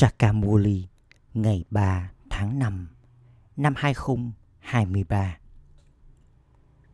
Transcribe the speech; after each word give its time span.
Sakamuli, 0.00 0.88
ngày 1.34 1.64
3 1.70 2.10
tháng 2.30 2.58
5 2.58 2.88
năm 3.56 3.74
2023 3.76 5.38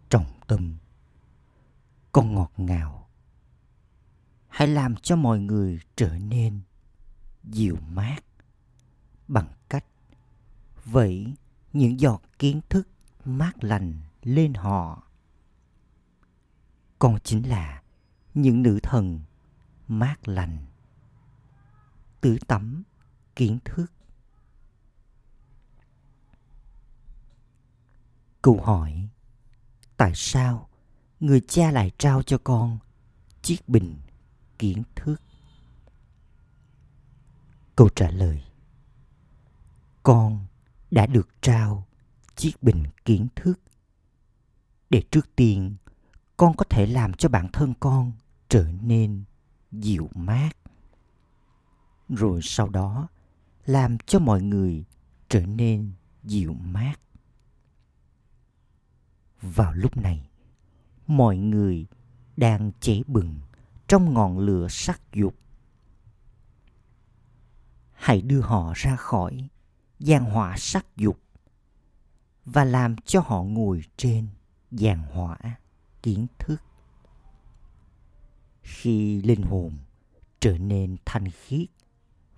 Trọng 0.09 0.27
tâm 0.47 0.77
Con 2.13 2.35
ngọt 2.35 2.53
ngào. 2.57 3.09
Hãy 4.49 4.69
làm 4.69 4.97
cho 4.97 5.17
mọi 5.17 5.41
người 5.41 5.81
trở 5.97 6.19
nên 6.19 6.61
dịu 7.45 7.77
mát 7.89 8.21
bằng 9.29 9.53
cách 9.69 9.87
vẩy 10.85 11.35
những 11.73 12.01
giọt 12.01 12.23
kiến 12.39 12.61
thức 12.69 12.89
mát 13.25 13.65
lành 13.65 13.95
lên 14.23 14.55
họ. 14.55 15.03
Con 16.99 17.19
chính 17.25 17.49
là 17.49 17.83
những 18.35 18.63
nữ 18.63 18.79
thần 18.83 19.21
mát 19.89 20.29
lành. 20.29 20.59
Tứ 22.21 22.39
tắm 22.47 22.85
kiến 23.37 23.59
thức. 23.65 23.87
Câu 28.43 28.61
hỏi, 28.63 29.09
tại 29.97 30.13
sao 30.15 30.69
người 31.21 31.41
cha 31.41 31.71
lại 31.71 31.91
trao 31.99 32.23
cho 32.23 32.39
con 32.45 32.79
chiếc 33.43 33.69
bình 33.69 34.01
kiến 34.59 34.83
thức? 34.95 35.17
Câu 37.77 37.89
trả 37.89 38.11
lời, 38.11 38.45
con 40.03 40.47
đã 40.91 41.07
được 41.07 41.29
trao 41.41 41.87
chiếc 42.37 42.63
bình 42.63 42.85
kiến 43.05 43.29
thức 43.37 43.61
để 44.91 45.03
trước 45.11 45.37
tiên 45.37 45.77
con 46.37 46.57
có 46.57 46.65
thể 46.71 46.87
làm 46.87 47.15
cho 47.15 47.29
bản 47.29 47.49
thân 47.53 47.75
con 47.81 48.13
trở 48.49 48.67
nên 48.83 49.25
dịu 49.73 50.11
mát. 50.15 50.51
Rồi 52.09 52.41
sau 52.43 52.69
đó 52.69 53.09
làm 53.67 53.99
cho 53.99 54.19
mọi 54.19 54.43
người 54.43 54.85
trở 55.29 55.47
nên 55.47 55.93
dịu 56.23 56.55
mát. 56.55 56.95
Vào 59.43 59.73
lúc 59.73 59.97
này, 59.97 60.29
mọi 61.07 61.37
người 61.37 61.87
đang 62.37 62.73
cháy 62.81 63.03
bừng 63.07 63.41
trong 63.89 64.15
ngọn 64.15 64.39
lửa 64.39 64.67
sắc 64.71 65.01
dục. 65.13 65.35
Hãy 67.93 68.23
đưa 68.23 68.41
họ 68.41 68.73
ra 68.77 68.97
khỏi 68.97 69.49
giàn 69.99 70.25
hỏa 70.25 70.57
sắc 70.59 70.97
dục 70.97 71.21
và 72.45 72.65
làm 72.65 72.97
cho 72.97 73.21
họ 73.21 73.43
ngồi 73.43 73.83
trên 73.97 74.29
giàn 74.71 74.99
hỏa 74.99 75.39
kiến 76.03 76.27
thức. 76.39 76.57
Khi 78.63 79.23
linh 79.23 79.43
hồn 79.43 79.73
trở 80.41 80.59
nên 80.59 80.97
thanh 81.05 81.31
khiết 81.31 81.69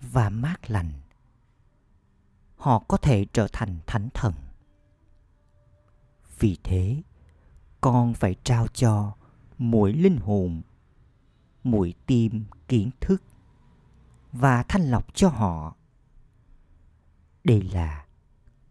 và 0.01 0.29
mát 0.29 0.69
lành 0.69 0.91
họ 2.57 2.79
có 2.87 2.97
thể 2.97 3.25
trở 3.33 3.47
thành 3.53 3.79
thánh 3.87 4.09
thần. 4.13 4.33
Vì 6.39 6.57
thế, 6.63 7.01
con 7.81 8.13
phải 8.13 8.35
trao 8.43 8.67
cho 8.67 9.13
mỗi 9.57 9.93
linh 9.93 10.17
hồn, 10.17 10.61
mỗi 11.63 11.93
tim 12.05 12.45
kiến 12.67 12.89
thức 12.99 13.23
và 14.31 14.63
thanh 14.63 14.81
lọc 14.81 15.15
cho 15.15 15.29
họ. 15.29 15.75
Đây 17.43 17.61
là 17.61 18.05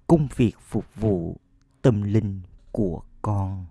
công 0.06 0.28
việc 0.36 0.56
phục 0.60 0.84
vụ 0.94 1.36
tâm 1.82 2.02
linh 2.02 2.42
của 2.72 3.02
con. 3.22 3.66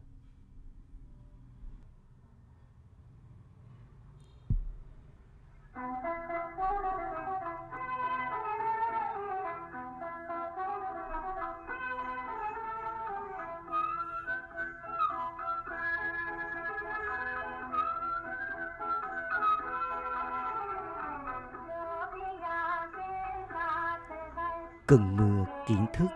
Cơn 24.87 25.17
mưa 25.17 25.45
kiến 25.67 25.85
thức 25.93 26.07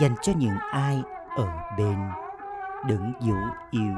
dành 0.00 0.14
cho 0.22 0.32
những 0.36 0.56
ai 0.70 1.02
ở 1.36 1.48
bên. 1.78 1.96
Đứng 2.86 3.12
dấu 3.20 3.38
yêu. 3.70 3.94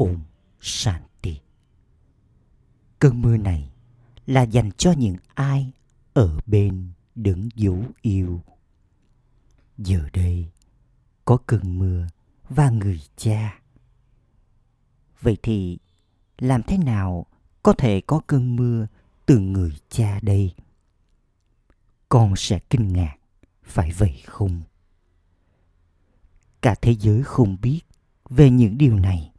Om 0.00 0.18
Shanti. 0.60 1.40
Cơn 2.98 3.22
mưa 3.22 3.36
này 3.36 3.70
là 4.26 4.42
dành 4.42 4.70
cho 4.72 4.92
những 4.92 5.16
ai 5.34 5.72
ở 6.12 6.38
bên 6.46 6.92
đứng 7.14 7.48
dấu 7.54 7.84
yêu. 8.02 8.40
Giờ 9.78 10.08
đây 10.12 10.50
có 11.24 11.38
cơn 11.46 11.78
mưa 11.78 12.06
và 12.48 12.70
người 12.70 13.00
cha. 13.16 13.60
Vậy 15.20 15.36
thì 15.42 15.78
làm 16.38 16.62
thế 16.62 16.78
nào 16.78 17.26
có 17.62 17.72
thể 17.72 18.00
có 18.00 18.20
cơn 18.26 18.56
mưa 18.56 18.86
từ 19.26 19.38
người 19.38 19.76
cha 19.88 20.20
đây? 20.22 20.54
Con 22.08 22.34
sẽ 22.36 22.58
kinh 22.70 22.92
ngạc, 22.92 23.16
phải 23.62 23.92
vậy 23.92 24.22
không? 24.26 24.62
Cả 26.62 26.74
thế 26.82 26.94
giới 27.00 27.22
không 27.22 27.56
biết 27.62 27.80
về 28.30 28.50
những 28.50 28.78
điều 28.78 28.96
này 28.96 29.29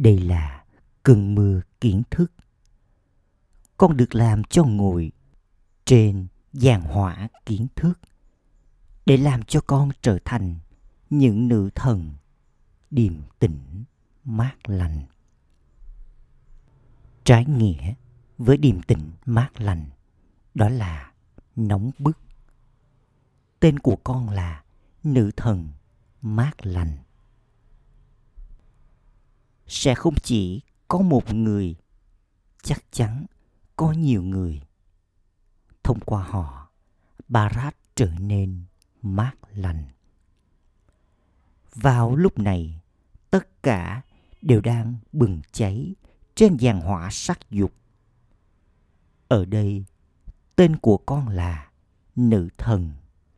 đây 0.00 0.18
là 0.18 0.64
cơn 1.02 1.34
mưa 1.34 1.60
kiến 1.80 2.02
thức. 2.10 2.32
Con 3.76 3.96
được 3.96 4.14
làm 4.14 4.44
cho 4.44 4.64
ngồi 4.64 5.12
trên 5.84 6.26
giàn 6.52 6.82
hỏa 6.82 7.28
kiến 7.46 7.66
thức 7.76 8.00
để 9.06 9.16
làm 9.16 9.42
cho 9.42 9.60
con 9.60 9.90
trở 10.02 10.18
thành 10.24 10.54
những 11.10 11.48
nữ 11.48 11.70
thần 11.74 12.12
điềm 12.90 13.14
tĩnh, 13.38 13.84
mát 14.24 14.54
lành. 14.64 15.02
Trái 17.24 17.44
nghĩa 17.44 17.94
với 18.38 18.56
điềm 18.56 18.82
tĩnh, 18.82 19.10
mát 19.26 19.60
lành, 19.60 19.90
đó 20.54 20.68
là 20.68 21.12
nóng 21.56 21.90
bức. 21.98 22.18
Tên 23.60 23.78
của 23.78 23.96
con 24.04 24.28
là 24.28 24.64
nữ 25.02 25.30
thần 25.36 25.68
mát 26.22 26.66
lành 26.66 26.96
sẽ 29.70 29.94
không 29.94 30.14
chỉ 30.22 30.62
có 30.88 30.98
một 30.98 31.34
người, 31.34 31.76
chắc 32.62 32.84
chắn 32.90 33.26
có 33.76 33.92
nhiều 33.92 34.22
người. 34.22 34.62
Thông 35.82 36.00
qua 36.00 36.22
họ 36.22 36.70
barat 37.28 37.76
trở 37.94 38.10
nên 38.18 38.64
mát 39.02 39.32
lành. 39.54 39.84
Vào 41.74 42.16
lúc 42.16 42.38
này, 42.38 42.80
tất 43.30 43.62
cả 43.62 44.02
đều 44.42 44.60
đang 44.60 44.96
bừng 45.12 45.40
cháy 45.52 45.94
trên 46.34 46.56
giàn 46.56 46.80
hỏa 46.80 47.10
sắc 47.10 47.50
dục. 47.50 47.72
Ở 49.28 49.44
đây, 49.44 49.84
tên 50.56 50.76
của 50.76 50.96
con 50.96 51.28
là 51.28 51.70
nữ 52.16 52.48
thần 52.58 52.92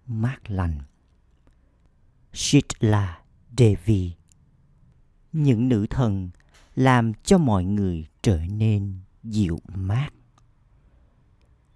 mát 0.06 0.50
lành. 0.50 0.80
Shitla 2.32 3.22
Devi 3.58 4.21
những 5.32 5.68
nữ 5.68 5.86
thần 5.90 6.30
làm 6.74 7.12
cho 7.24 7.38
mọi 7.38 7.64
người 7.64 8.06
trở 8.22 8.40
nên 8.46 8.94
dịu 9.22 9.58
mát 9.74 10.08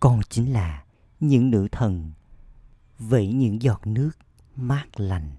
con 0.00 0.20
chính 0.28 0.52
là 0.52 0.84
những 1.20 1.50
nữ 1.50 1.68
thần 1.72 2.10
vẫy 2.98 3.32
những 3.32 3.62
giọt 3.62 3.86
nước 3.86 4.10
mát 4.56 5.00
lành 5.00 5.36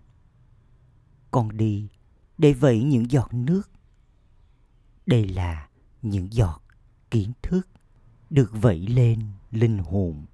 con 1.31 1.57
đi 1.57 1.87
để 2.37 2.53
vẩy 2.53 2.83
những 2.83 3.11
giọt 3.11 3.33
nước. 3.33 3.71
Đây 5.05 5.27
là 5.27 5.69
những 6.01 6.33
giọt 6.33 6.61
kiến 7.11 7.31
thức 7.41 7.67
được 8.29 8.51
vẩy 8.53 8.79
lên 8.79 9.19
linh 9.51 9.77
hồn. 9.77 10.25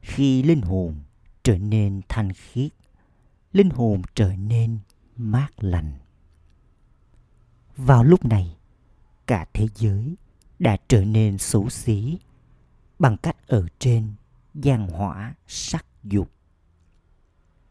Khi 0.00 0.42
linh 0.42 0.60
hồn 0.60 0.94
trở 1.42 1.58
nên 1.58 2.00
thanh 2.08 2.32
khiết, 2.32 2.72
linh 3.52 3.70
hồn 3.70 4.02
trở 4.14 4.36
nên 4.36 4.78
mát 5.16 5.48
lành. 5.64 5.98
Vào 7.76 8.04
lúc 8.04 8.24
này, 8.24 8.56
cả 9.26 9.46
thế 9.52 9.66
giới 9.74 10.16
đã 10.58 10.76
trở 10.88 11.04
nên 11.04 11.38
xấu 11.38 11.70
xí 11.70 12.18
bằng 12.98 13.16
cách 13.16 13.46
ở 13.46 13.66
trên 13.78 14.12
gian 14.54 14.88
hỏa 14.88 15.34
sắc 15.46 15.86
dục. 16.04 16.30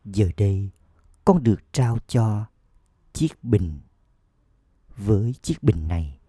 Giờ 0.05 0.29
đây, 0.37 0.69
con 1.25 1.43
được 1.43 1.59
trao 1.71 1.97
cho 2.07 2.45
chiếc 3.13 3.43
bình. 3.43 3.79
Với 4.97 5.35
chiếc 5.41 5.63
bình 5.63 5.87
này, 5.87 6.19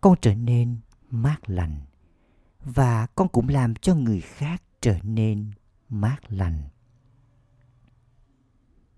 con 0.00 0.14
trở 0.20 0.34
nên 0.34 0.80
mát 1.10 1.50
lành 1.50 1.76
và 2.64 3.06
con 3.06 3.28
cũng 3.28 3.48
làm 3.48 3.74
cho 3.74 3.94
người 3.94 4.20
khác 4.20 4.62
trở 4.80 4.98
nên 5.02 5.50
mát 5.88 6.18
lành. 6.28 6.62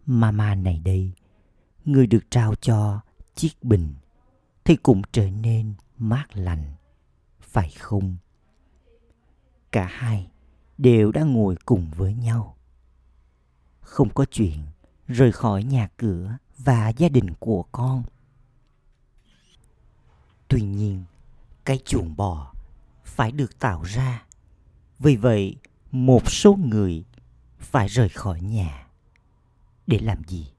Mama 0.06 0.54
này 0.54 0.80
đây, 0.84 1.12
người 1.84 2.06
được 2.06 2.30
trao 2.30 2.54
cho 2.54 3.00
chiếc 3.34 3.62
bình 3.62 3.94
thì 4.64 4.76
cũng 4.76 5.02
trở 5.12 5.30
nên 5.30 5.74
mát 5.98 6.26
lành, 6.36 6.72
phải 7.40 7.70
không? 7.70 8.16
Cả 9.72 9.86
hai 9.90 10.30
đều 10.78 11.12
đã 11.12 11.22
ngồi 11.22 11.56
cùng 11.64 11.90
với 11.96 12.14
nhau. 12.14 12.56
Không 13.80 14.08
có 14.14 14.24
chuyện 14.24 14.58
rời 15.08 15.32
khỏi 15.32 15.64
nhà 15.64 15.88
cửa 15.96 16.36
và 16.58 16.88
gia 16.88 17.08
đình 17.08 17.34
của 17.38 17.62
con. 17.72 18.02
Tuy 20.48 20.62
nhiên, 20.62 21.04
cái 21.64 21.78
chuồng 21.84 22.16
bò 22.16 22.52
phải 23.04 23.32
được 23.32 23.58
tạo 23.58 23.82
ra. 23.82 24.24
Vì 24.98 25.16
vậy, 25.16 25.56
một 25.90 26.30
số 26.30 26.54
người 26.54 27.04
phải 27.58 27.88
rời 27.88 28.08
khỏi 28.08 28.40
nhà. 28.40 28.86
Để 29.86 29.98
làm 29.98 30.24
gì? 30.24 30.52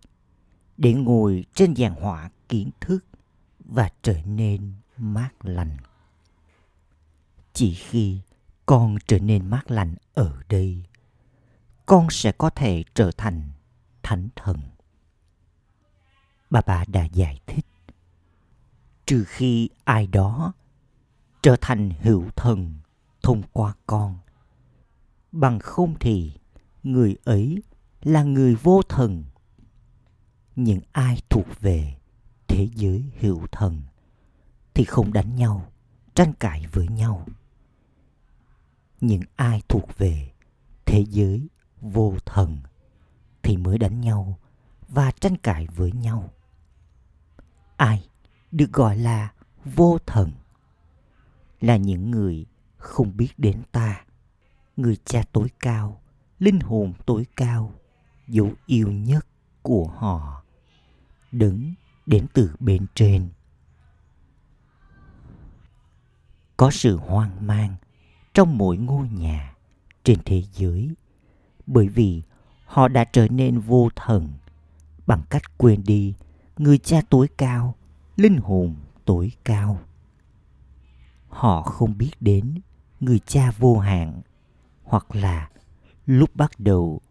Để 0.77 0.93
ngồi 0.93 1.45
trên 1.53 1.73
giàn 1.73 1.95
hỏa 1.95 2.29
kiến 2.51 2.69
thức 2.79 3.05
và 3.59 3.89
trở 4.01 4.21
nên 4.25 4.73
mát 4.97 5.29
lành. 5.41 5.77
Chỉ 7.53 7.73
khi 7.73 8.19
con 8.65 8.97
trở 9.07 9.19
nên 9.19 9.49
mát 9.49 9.71
lành 9.71 9.95
ở 10.13 10.41
đây, 10.49 10.83
con 11.85 12.07
sẽ 12.09 12.31
có 12.31 12.49
thể 12.49 12.83
trở 12.93 13.11
thành 13.17 13.49
thánh 14.03 14.29
thần. 14.35 14.57
Bà 16.49 16.61
bà 16.65 16.85
đã 16.87 17.03
giải 17.03 17.39
thích. 17.45 17.65
Trừ 19.05 19.23
khi 19.27 19.69
ai 19.83 20.07
đó 20.07 20.53
trở 21.41 21.55
thành 21.61 21.91
hữu 22.01 22.29
thần 22.35 22.75
thông 23.23 23.41
qua 23.53 23.73
con. 23.87 24.17
Bằng 25.31 25.59
không 25.59 25.95
thì 25.99 26.31
người 26.83 27.15
ấy 27.23 27.63
là 28.01 28.23
người 28.23 28.55
vô 28.55 28.81
thần. 28.89 29.23
Những 30.55 30.79
ai 30.91 31.21
thuộc 31.29 31.45
về 31.59 32.00
thế 32.51 32.67
giới 32.75 33.03
hữu 33.19 33.47
thần 33.51 33.81
thì 34.73 34.83
không 34.83 35.13
đánh 35.13 35.35
nhau, 35.35 35.71
tranh 36.15 36.33
cãi 36.33 36.65
với 36.71 36.87
nhau. 36.87 37.25
Những 39.01 39.21
ai 39.35 39.61
thuộc 39.69 39.97
về 39.97 40.31
thế 40.85 41.05
giới 41.09 41.47
vô 41.81 42.15
thần 42.25 42.57
thì 43.43 43.57
mới 43.57 43.77
đánh 43.77 44.01
nhau 44.01 44.39
và 44.87 45.11
tranh 45.11 45.37
cãi 45.37 45.67
với 45.75 45.91
nhau. 45.91 46.29
Ai 47.77 48.09
được 48.51 48.73
gọi 48.73 48.97
là 48.97 49.33
vô 49.65 49.97
thần 50.05 50.31
là 51.61 51.77
những 51.77 52.11
người 52.11 52.45
không 52.77 53.17
biết 53.17 53.29
đến 53.37 53.63
ta, 53.71 54.05
người 54.77 54.97
cha 55.05 55.23
tối 55.31 55.47
cao, 55.59 56.01
linh 56.39 56.59
hồn 56.59 56.93
tối 57.05 57.25
cao, 57.35 57.73
dấu 58.27 58.51
yêu 58.65 58.91
nhất 58.91 59.27
của 59.61 59.87
họ, 59.87 60.43
đứng 61.31 61.73
đến 62.11 62.25
từ 62.33 62.51
bên 62.59 62.85
trên. 62.95 63.29
Có 66.57 66.71
sự 66.71 66.97
hoang 66.97 67.47
mang 67.47 67.75
trong 68.33 68.57
mỗi 68.57 68.77
ngôi 68.77 69.09
nhà 69.09 69.55
trên 70.03 70.19
thế 70.25 70.43
giới 70.53 70.95
bởi 71.67 71.87
vì 71.87 72.21
họ 72.65 72.87
đã 72.87 73.03
trở 73.03 73.27
nên 73.27 73.59
vô 73.59 73.89
thần 73.95 74.29
bằng 75.07 75.21
cách 75.29 75.57
quên 75.57 75.83
đi 75.83 76.13
người 76.57 76.77
cha 76.77 77.01
tối 77.09 77.27
cao, 77.37 77.75
linh 78.15 78.37
hồn 78.37 78.75
tối 79.05 79.31
cao. 79.43 79.79
Họ 81.29 81.61
không 81.61 81.97
biết 81.97 82.11
đến 82.19 82.61
người 82.99 83.19
cha 83.19 83.51
vô 83.51 83.77
hạn 83.79 84.21
hoặc 84.83 85.15
là 85.15 85.49
lúc 86.05 86.35
bắt 86.35 86.51
đầu, 86.59 87.01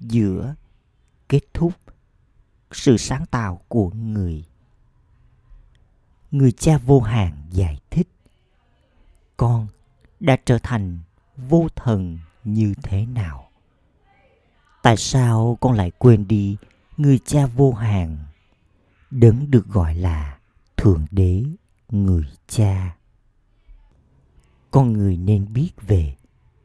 giữa, 0.00 0.54
kết 1.28 1.42
thúc 1.54 1.72
sự 2.72 2.96
sáng 2.96 3.26
tạo 3.26 3.60
của 3.68 3.90
người. 3.90 4.44
Người 6.30 6.52
cha 6.52 6.78
vô 6.78 7.00
hạn 7.00 7.32
giải 7.50 7.80
thích, 7.90 8.08
con 9.36 9.66
đã 10.20 10.36
trở 10.44 10.58
thành 10.62 10.98
vô 11.36 11.68
thần 11.76 12.18
như 12.44 12.74
thế 12.82 13.06
nào? 13.06 13.48
Tại 14.82 14.96
sao 14.96 15.58
con 15.60 15.72
lại 15.72 15.90
quên 15.98 16.28
đi 16.28 16.56
người 16.96 17.18
cha 17.18 17.46
vô 17.46 17.72
hạn 17.72 18.18
đấng 19.10 19.50
được 19.50 19.66
gọi 19.68 19.94
là 19.94 20.38
thượng 20.76 21.06
đế 21.10 21.44
người 21.88 22.24
cha? 22.48 22.96
Con 24.70 24.92
người 24.92 25.16
nên 25.16 25.52
biết 25.52 25.70
về 25.80 26.16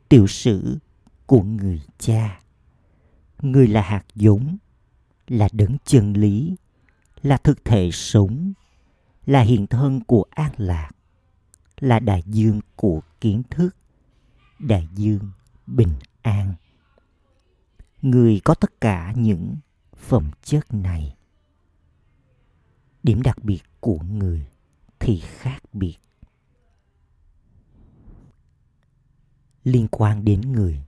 tiểu 0.10 0.28
sử 0.28 0.78
của 1.26 1.42
người 1.42 1.82
cha. 1.98 2.40
Người 3.42 3.68
là 3.68 3.82
hạt 3.82 4.04
giống 4.16 4.58
là 5.28 5.50
đấng 5.52 5.78
chân 5.86 6.14
lý, 6.14 6.56
là 7.22 7.38
thực 7.38 7.66
thể 7.66 7.90
sống, 7.94 8.54
là 9.26 9.42
hiện 9.42 9.68
thân 9.68 10.04
của 10.04 10.26
an 10.30 10.52
lạc, 10.58 10.92
là 11.80 12.00
đại 12.00 12.24
dương 12.26 12.62
của 12.76 13.02
kiến 13.22 13.44
thức, 13.50 13.76
đại 14.60 14.88
dương 14.96 15.32
bình 15.68 15.94
an. 16.22 16.54
Người 18.02 18.42
có 18.44 18.54
tất 18.56 18.82
cả 18.82 19.14
những 19.16 19.56
phẩm 19.96 20.32
chất 20.44 20.74
này. 20.74 21.16
Điểm 23.04 23.22
đặc 23.22 23.44
biệt 23.44 23.62
của 23.80 24.00
người 24.00 24.48
thì 25.00 25.20
khác 25.20 25.64
biệt. 25.74 25.98
Liên 29.64 29.88
quan 29.92 30.26
đến 30.26 30.42
người. 30.42 30.82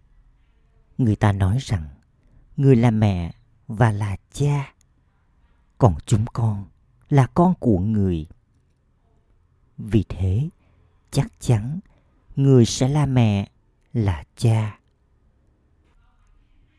Người 0.97 1.15
ta 1.15 1.31
nói 1.31 1.57
rằng, 1.62 1.88
người 2.57 2.75
là 2.75 2.91
mẹ 2.91 3.33
và 3.67 3.91
là 3.91 4.17
cha. 4.31 4.74
Còn 5.77 5.95
chúng 6.05 6.25
con 6.33 6.65
là 7.09 7.27
con 7.33 7.53
của 7.59 7.79
người. 7.79 8.27
Vì 9.77 10.03
thế, 10.09 10.50
chắc 11.12 11.27
chắn 11.39 11.79
người 12.36 12.65
sẽ 12.65 12.88
là 12.88 13.05
mẹ, 13.05 13.51
là 13.93 14.24
cha. 14.36 14.79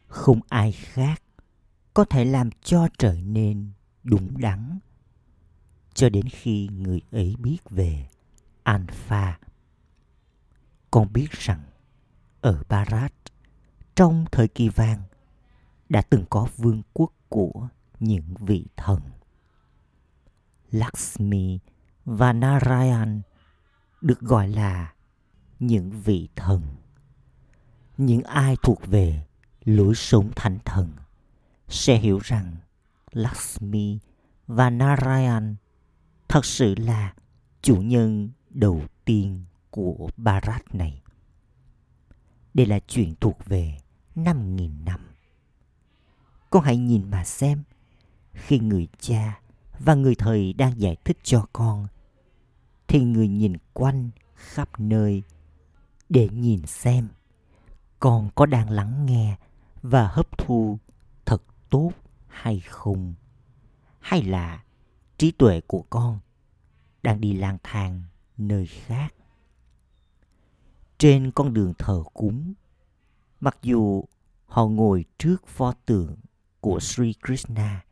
Không 0.06 0.40
ai 0.48 0.72
khác 0.72 1.22
có 1.94 2.04
thể 2.04 2.24
làm 2.24 2.50
cho 2.62 2.88
trở 2.98 3.14
nên 3.14 3.70
đúng 4.02 4.40
đắn. 4.40 4.78
Cho 5.94 6.08
đến 6.08 6.28
khi 6.28 6.68
người 6.72 7.00
ấy 7.10 7.36
biết 7.38 7.58
về 7.70 8.08
alpha. 8.62 9.38
Con 10.90 11.12
biết 11.12 11.30
rằng 11.30 11.62
ở 12.40 12.62
barat, 12.68 13.12
trong 13.94 14.24
thời 14.32 14.48
kỳ 14.48 14.68
vàng 14.68 15.02
đã 15.88 16.02
từng 16.10 16.24
có 16.30 16.48
vương 16.56 16.82
quốc 16.92 17.12
của 17.28 17.68
những 18.00 18.34
vị 18.40 18.66
thần 18.76 19.00
lakshmi 20.70 21.58
và 22.04 22.32
narayan 22.32 23.20
được 24.00 24.20
gọi 24.20 24.48
là 24.48 24.92
những 25.58 25.90
vị 25.90 26.28
thần 26.36 26.62
những 27.96 28.22
ai 28.22 28.56
thuộc 28.62 28.86
về 28.86 29.26
lối 29.64 29.94
sống 29.94 30.30
thánh 30.36 30.58
thần 30.64 30.92
sẽ 31.68 31.96
hiểu 31.98 32.18
rằng 32.18 32.56
Lakshmi 33.12 33.98
và 34.46 34.70
Narayan 34.70 35.56
thật 36.28 36.44
sự 36.44 36.74
là 36.74 37.14
chủ 37.62 37.76
nhân 37.76 38.30
đầu 38.50 38.82
tiên 39.04 39.44
của 39.70 40.10
Bharat 40.16 40.74
này. 40.74 41.02
Đây 42.54 42.66
là 42.66 42.78
chuyện 42.86 43.14
thuộc 43.20 43.44
về 43.46 43.78
5.000 44.14 44.84
năm. 44.84 45.00
Con 46.50 46.62
hãy 46.64 46.76
nhìn 46.76 47.10
mà 47.10 47.24
xem, 47.24 47.62
khi 48.32 48.58
người 48.58 48.88
cha 48.98 49.40
và 49.78 49.94
người 49.94 50.14
thầy 50.14 50.52
đang 50.52 50.80
giải 50.80 50.96
thích 51.04 51.18
cho 51.22 51.46
con, 51.52 51.86
thì 52.86 53.00
người 53.00 53.28
nhìn 53.28 53.56
quanh 53.72 54.10
khắp 54.34 54.80
nơi 54.80 55.22
để 56.08 56.28
nhìn 56.28 56.66
xem. 56.66 57.08
Con 58.00 58.30
có 58.34 58.46
đang 58.46 58.70
lắng 58.70 59.06
nghe 59.06 59.36
và 59.82 60.08
hấp 60.08 60.38
thu 60.38 60.78
thật 61.24 61.42
tốt 61.70 61.92
hay 62.26 62.60
không? 62.60 63.14
Hay 64.00 64.22
là 64.22 64.64
trí 65.18 65.30
tuệ 65.30 65.60
của 65.60 65.84
con 65.90 66.18
đang 67.02 67.20
đi 67.20 67.32
lang 67.32 67.58
thang 67.62 68.02
nơi 68.36 68.66
khác? 68.66 69.14
Trên 70.98 71.30
con 71.30 71.54
đường 71.54 71.72
thờ 71.78 72.02
cúng 72.14 72.54
mặc 73.40 73.58
dù 73.62 74.04
họ 74.46 74.66
ngồi 74.66 75.04
trước 75.18 75.46
pho 75.46 75.72
tượng 75.86 76.16
của 76.60 76.80
sri 76.80 77.14
krishna, 77.26 77.84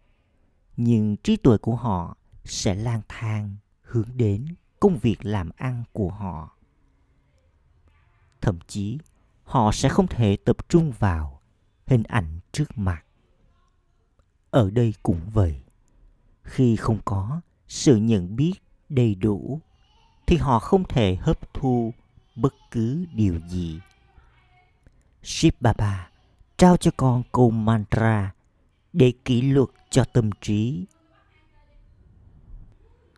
nhưng 0.76 1.16
trí 1.16 1.36
tuệ 1.36 1.56
của 1.58 1.76
họ 1.76 2.16
sẽ 2.44 2.74
lang 2.74 3.00
thang 3.08 3.56
hướng 3.82 4.08
đến 4.16 4.54
công 4.80 4.98
việc 4.98 5.16
làm 5.22 5.50
ăn 5.56 5.84
của 5.92 6.10
họ. 6.10 6.56
Thậm 8.40 8.58
chí, 8.66 8.98
họ 9.44 9.72
sẽ 9.72 9.88
không 9.88 10.06
thể 10.06 10.36
tập 10.44 10.56
trung 10.68 10.92
vào 10.98 11.40
hình 11.86 12.02
ảnh 12.02 12.40
trước 12.52 12.78
mặt. 12.78 13.04
Ở 14.50 14.70
đây 14.70 14.94
cũng 15.02 15.20
vậy. 15.32 15.62
Khi 16.42 16.76
không 16.76 16.98
có 17.04 17.40
sự 17.68 17.96
nhận 17.96 18.36
biết 18.36 18.52
đầy 18.88 19.14
đủ, 19.14 19.60
thì 20.26 20.36
họ 20.36 20.58
không 20.58 20.84
thể 20.84 21.16
hấp 21.16 21.54
thu 21.54 21.94
bất 22.36 22.54
cứ 22.70 23.04
điều 23.14 23.40
gì. 23.48 23.80
Shiv 25.22 25.54
Baba 25.60 26.10
trao 26.56 26.76
cho 26.76 26.90
con 26.96 27.22
câu 27.32 27.50
mantra 27.50 28.34
để 28.96 29.12
kỷ 29.24 29.42
luật 29.42 29.68
cho 29.90 30.04
tâm 30.04 30.30
trí 30.40 30.86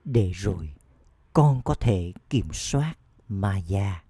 để 0.04 0.32
rồi 0.35 0.75
con 1.32 1.62
có 1.64 1.75
thể 1.75 2.12
kiểm 2.30 2.49
soát 2.52 2.94
ma 3.28 3.58
già 3.58 4.02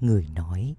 Người 0.00 0.28
nói, 0.34 0.76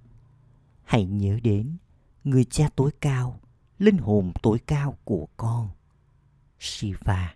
hãy 0.84 1.06
nhớ 1.06 1.40
đến 1.44 1.78
người 2.24 2.44
cha 2.44 2.70
tối 2.76 2.92
cao, 3.02 3.40
linh 3.80 3.98
hồn 3.98 4.32
tối 4.42 4.60
cao 4.68 4.98
của 5.04 5.28
con, 5.38 5.70
Shiva. 6.60 7.36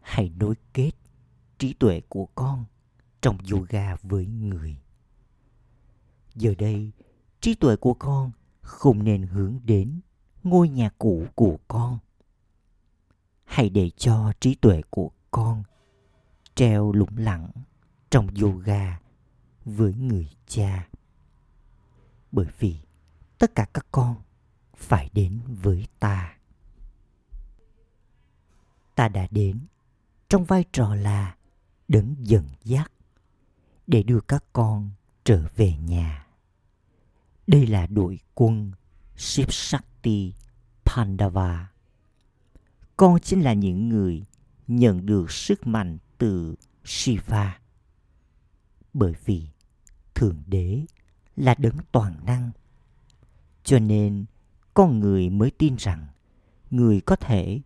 Hãy 0.00 0.32
nối 0.36 0.54
kết 0.72 0.90
trí 1.58 1.72
tuệ 1.72 2.00
của 2.08 2.26
con 2.34 2.64
trong 3.20 3.38
yoga 3.52 3.96
với 4.02 4.26
người. 4.26 4.76
Giờ 6.34 6.54
đây, 6.58 6.90
trí 7.40 7.54
tuệ 7.54 7.76
của 7.76 7.94
con 7.94 8.30
không 8.60 9.04
nên 9.04 9.22
hướng 9.22 9.60
đến 9.64 10.00
ngôi 10.42 10.68
nhà 10.68 10.90
cũ 10.98 11.26
của 11.34 11.58
con. 11.68 11.98
Hãy 13.44 13.70
để 13.70 13.90
cho 13.90 14.32
trí 14.40 14.54
tuệ 14.54 14.82
của 14.90 15.10
con 15.30 15.62
treo 16.54 16.92
lủng 16.92 17.16
lẳng 17.16 17.50
trong 18.10 18.28
yoga 18.42 19.00
với 19.64 19.94
người 19.94 20.30
cha. 20.46 20.88
Bởi 22.32 22.46
vì 22.58 22.76
tất 23.38 23.54
cả 23.54 23.66
các 23.74 23.86
con 23.92 24.16
phải 24.76 25.10
đến 25.12 25.40
với 25.46 25.86
ta. 25.98 26.36
Ta 28.94 29.08
đã 29.08 29.26
đến 29.30 29.60
trong 30.28 30.44
vai 30.44 30.64
trò 30.72 30.94
là 30.94 31.36
đấng 31.88 32.14
dẫn 32.18 32.44
dắt 32.64 32.92
để 33.86 34.02
đưa 34.02 34.20
các 34.20 34.44
con 34.52 34.90
trở 35.24 35.46
về 35.56 35.76
nhà. 35.76 36.26
Đây 37.46 37.66
là 37.66 37.86
đội 37.86 38.18
quân 38.34 38.72
Shiv 39.20 39.50
Shakti 39.50 40.32
Pandava. 40.84 41.72
Con 42.96 43.20
chính 43.20 43.40
là 43.40 43.52
những 43.52 43.88
người 43.88 44.22
nhận 44.68 45.06
được 45.06 45.30
sức 45.30 45.66
mạnh 45.66 45.98
từ 46.18 46.54
Shiva. 46.84 47.60
Bởi 48.92 49.14
vì 49.24 49.46
Thượng 50.14 50.42
Đế 50.46 50.84
là 51.36 51.54
đấng 51.58 51.76
toàn 51.92 52.16
năng. 52.26 52.50
Cho 53.64 53.78
nên 53.78 54.24
con 54.74 55.00
người 55.00 55.30
mới 55.30 55.50
tin 55.50 55.76
rằng 55.76 56.06
người 56.70 57.00
có 57.00 57.16
thể 57.16 57.60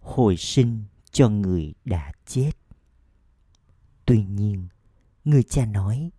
hồi 0.00 0.36
sinh 0.36 0.84
cho 1.10 1.28
người 1.28 1.74
đã 1.84 2.12
chết. 2.26 2.52
Tuy 4.04 4.24
nhiên, 4.24 4.68
người 5.24 5.42
cha 5.42 5.66
nói, 5.66 6.10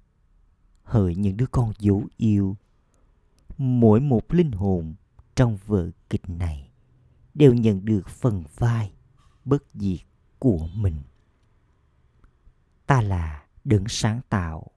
hỡi 0.83 1.15
những 1.15 1.37
đứa 1.37 1.47
con 1.51 1.73
dấu 1.79 2.07
yêu, 2.17 2.57
mỗi 3.61 3.99
một 3.99 4.33
linh 4.33 4.51
hồn 4.51 4.95
trong 5.35 5.57
vở 5.65 5.89
kịch 6.09 6.29
này 6.29 6.71
đều 7.33 7.53
nhận 7.53 7.85
được 7.85 8.09
phần 8.09 8.43
vai 8.55 8.93
bất 9.45 9.63
diệt 9.73 9.99
của 10.39 10.67
mình. 10.75 11.01
Ta 12.87 13.01
là 13.01 13.45
đấng 13.63 13.87
sáng 13.87 14.21
tạo, 14.29 14.67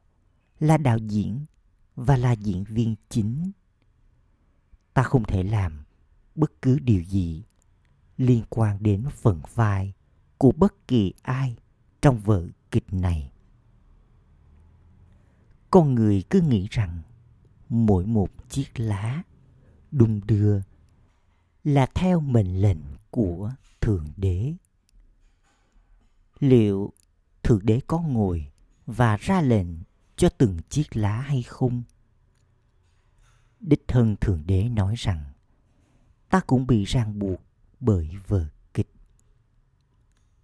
là 0.60 0.76
đạo 0.76 0.98
diễn 0.98 1.44
và 1.96 2.16
là 2.16 2.32
diễn 2.32 2.64
viên 2.64 2.94
chính. 3.08 3.52
Ta 4.94 5.02
không 5.02 5.24
thể 5.24 5.42
làm 5.42 5.84
bất 6.34 6.62
cứ 6.62 6.78
điều 6.78 7.02
gì 7.02 7.44
liên 8.16 8.44
quan 8.48 8.82
đến 8.82 9.04
phần 9.10 9.40
vai 9.54 9.92
của 10.38 10.52
bất 10.52 10.88
kỳ 10.88 11.12
ai 11.22 11.56
trong 12.02 12.18
vở 12.18 12.48
kịch 12.70 12.92
này. 12.92 13.32
Con 15.70 15.94
người 15.94 16.24
cứ 16.30 16.40
nghĩ 16.40 16.66
rằng 16.70 17.02
mỗi 17.74 18.06
một 18.06 18.28
chiếc 18.48 18.80
lá 18.80 19.22
đung 19.90 20.20
đưa 20.26 20.60
là 21.64 21.86
theo 21.94 22.20
mệnh 22.20 22.62
lệnh 22.62 22.78
của 23.10 23.52
thượng 23.80 24.06
đế. 24.16 24.54
Liệu 26.38 26.92
thượng 27.42 27.66
đế 27.66 27.80
có 27.86 28.00
ngồi 28.00 28.52
và 28.86 29.16
ra 29.16 29.40
lệnh 29.40 29.66
cho 30.16 30.28
từng 30.28 30.58
chiếc 30.68 30.96
lá 30.96 31.20
hay 31.20 31.42
không? 31.42 31.82
Đích 33.60 33.88
thân 33.88 34.16
thượng 34.16 34.42
đế 34.46 34.68
nói 34.68 34.94
rằng, 34.98 35.24
ta 36.28 36.40
cũng 36.40 36.66
bị 36.66 36.84
ràng 36.84 37.18
buộc 37.18 37.40
bởi 37.80 38.10
vở 38.26 38.46
kịch. 38.74 38.92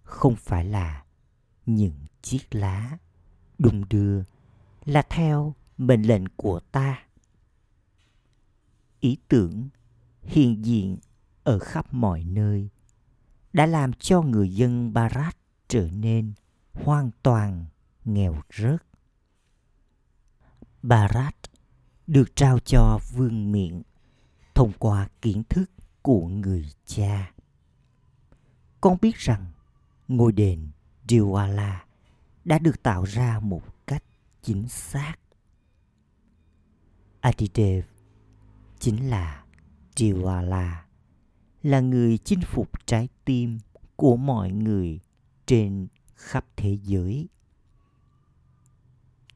Không 0.03 0.35
phải 0.35 0.65
là 0.65 1.03
những 1.65 2.05
chiếc 2.21 2.55
lá 2.55 2.97
đung 3.57 3.89
đưa 3.89 4.23
là 4.85 5.01
theo 5.09 5.55
mệnh 5.77 6.01
lệnh 6.01 6.27
của 6.35 6.59
ta 6.59 7.03
ý 9.01 9.17
tưởng 9.27 9.69
hiện 10.21 10.65
diện 10.65 10.97
ở 11.43 11.59
khắp 11.59 11.93
mọi 11.93 12.23
nơi 12.23 12.69
đã 13.53 13.65
làm 13.65 13.93
cho 13.93 14.21
người 14.21 14.53
dân 14.53 14.93
Barat 14.93 15.37
trở 15.67 15.89
nên 15.91 16.33
hoàn 16.73 17.11
toàn 17.23 17.65
nghèo 18.05 18.41
rớt. 18.53 18.83
Barat 20.83 21.35
được 22.07 22.35
trao 22.35 22.59
cho 22.59 22.99
vương 23.13 23.51
miện 23.51 23.81
thông 24.55 24.71
qua 24.79 25.09
kiến 25.21 25.43
thức 25.49 25.71
của 26.01 26.27
người 26.27 26.65
cha. 26.85 27.31
Con 28.81 28.97
biết 29.01 29.15
rằng 29.15 29.51
ngôi 30.07 30.31
đền 30.31 30.67
Diwala 31.07 31.75
đã 32.45 32.59
được 32.59 32.83
tạo 32.83 33.03
ra 33.03 33.39
một 33.39 33.63
cách 33.87 34.03
chính 34.41 34.67
xác. 34.67 35.15
Adidev 37.19 37.90
chính 38.81 39.09
là 39.09 39.45
Diwala, 39.95 40.75
là 41.63 41.79
người 41.79 42.17
chinh 42.17 42.41
phục 42.41 42.85
trái 42.85 43.09
tim 43.25 43.59
của 43.95 44.15
mọi 44.15 44.51
người 44.51 44.99
trên 45.45 45.87
khắp 46.15 46.45
thế 46.55 46.77
giới. 46.83 47.27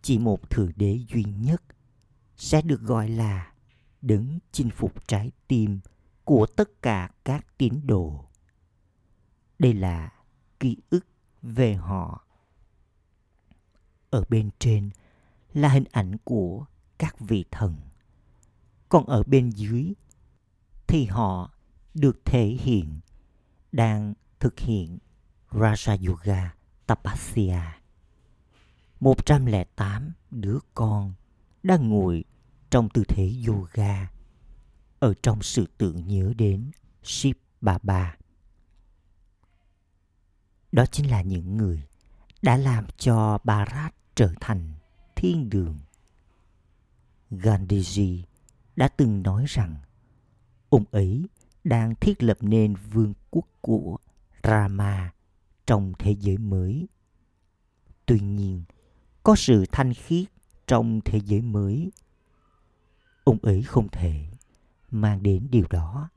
Chỉ 0.02 0.18
một 0.18 0.50
thượng 0.50 0.72
đế 0.76 1.00
duy 1.10 1.24
nhất 1.24 1.62
sẽ 2.38 2.62
được 2.62 2.82
gọi 2.82 3.10
là 3.10 3.54
đấng 4.02 4.40
chinh 4.52 4.70
phục 4.70 5.08
trái 5.08 5.32
tim 5.48 5.80
của 6.24 6.46
tất 6.46 6.82
cả 6.82 7.10
các 7.24 7.58
tín 7.58 7.74
đồ. 7.84 8.26
Đây 9.60 9.74
là 9.74 10.14
ký 10.60 10.78
ức 10.90 11.06
về 11.42 11.74
họ. 11.74 12.26
Ở 14.10 14.24
bên 14.30 14.50
trên 14.60 14.90
là 15.54 15.70
hình 15.70 15.86
ảnh 15.92 16.18
của 16.24 16.66
các 16.98 17.20
vị 17.20 17.46
thần. 17.52 17.76
Còn 18.96 19.06
ở 19.06 19.24
bên 19.24 19.50
dưới, 19.50 19.94
thì 20.88 21.06
họ 21.06 21.52
được 21.94 22.26
thể 22.26 22.46
hiện, 22.46 23.00
đang 23.72 24.14
thực 24.40 24.60
hiện 24.60 24.98
Raja 25.52 26.08
Yoga 26.08 26.56
Tapasya. 26.88 27.82
108 29.00 30.14
đứa 30.32 30.60
con 30.74 31.14
đang 31.64 31.90
ngồi 31.90 32.24
trong 32.70 32.90
tư 32.90 33.04
thế 33.08 33.34
yoga 33.48 34.12
ở 35.00 35.14
trong 35.22 35.44
sự 35.44 35.68
tưởng 35.78 36.08
nhớ 36.08 36.34
đến 36.38 36.72
Shiv 37.04 37.38
Baba. 37.62 38.18
Đó 40.72 40.86
chính 40.86 41.10
là 41.12 41.22
những 41.22 41.58
người 41.58 41.84
đã 42.42 42.58
làm 42.58 42.86
cho 42.98 43.40
Bharat 43.44 43.96
trở 44.16 44.34
thành 44.42 44.74
thiên 45.16 45.50
đường. 45.50 45.78
Gandhiji 47.32 48.24
đã 48.76 48.88
từng 48.88 49.24
nói 49.24 49.46
rằng 49.48 49.76
ông 50.70 50.84
ấy 50.92 51.26
đang 51.64 51.96
thiết 51.96 52.24
lập 52.24 52.38
nên 52.42 52.76
vương 52.92 53.14
quốc 53.32 53.48
của 53.62 53.98
Rama 54.44 55.14
trong 55.68 55.94
thế 56.00 56.16
giới 56.20 56.38
mới. 56.38 56.88
Tuy 58.06 58.20
nhiên, 58.20 58.64
có 59.24 59.36
sự 59.36 59.66
thanh 59.72 59.94
khiết 59.94 60.26
trong 60.68 61.00
thế 61.06 61.20
giới 61.26 61.42
mới. 61.42 61.92
Ông 63.24 63.38
ấy 63.42 63.64
không 63.64 63.88
thể 63.90 64.26
mang 64.92 65.24
đến 65.24 65.48
điều 65.52 65.66
đó. 65.70 66.10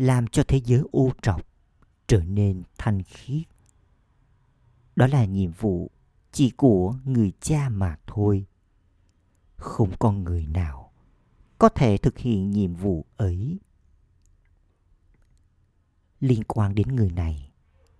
làm 0.00 0.26
cho 0.26 0.42
thế 0.48 0.60
giới 0.64 0.82
ô 0.92 1.10
trọc 1.22 1.46
trở 2.06 2.24
nên 2.24 2.62
thanh 2.78 3.02
khiết 3.02 3.42
đó 4.96 5.06
là 5.06 5.24
nhiệm 5.24 5.50
vụ 5.52 5.90
chỉ 6.32 6.50
của 6.50 6.94
người 7.04 7.32
cha 7.40 7.68
mà 7.68 7.96
thôi 8.06 8.46
không 9.60 9.92
con 9.98 10.24
người 10.24 10.46
nào 10.46 10.92
có 11.58 11.68
thể 11.68 11.96
thực 11.96 12.18
hiện 12.18 12.50
nhiệm 12.50 12.74
vụ 12.74 13.04
ấy. 13.16 13.58
Liên 16.20 16.44
quan 16.44 16.74
đến 16.74 16.88
người 16.88 17.10
này, 17.10 17.52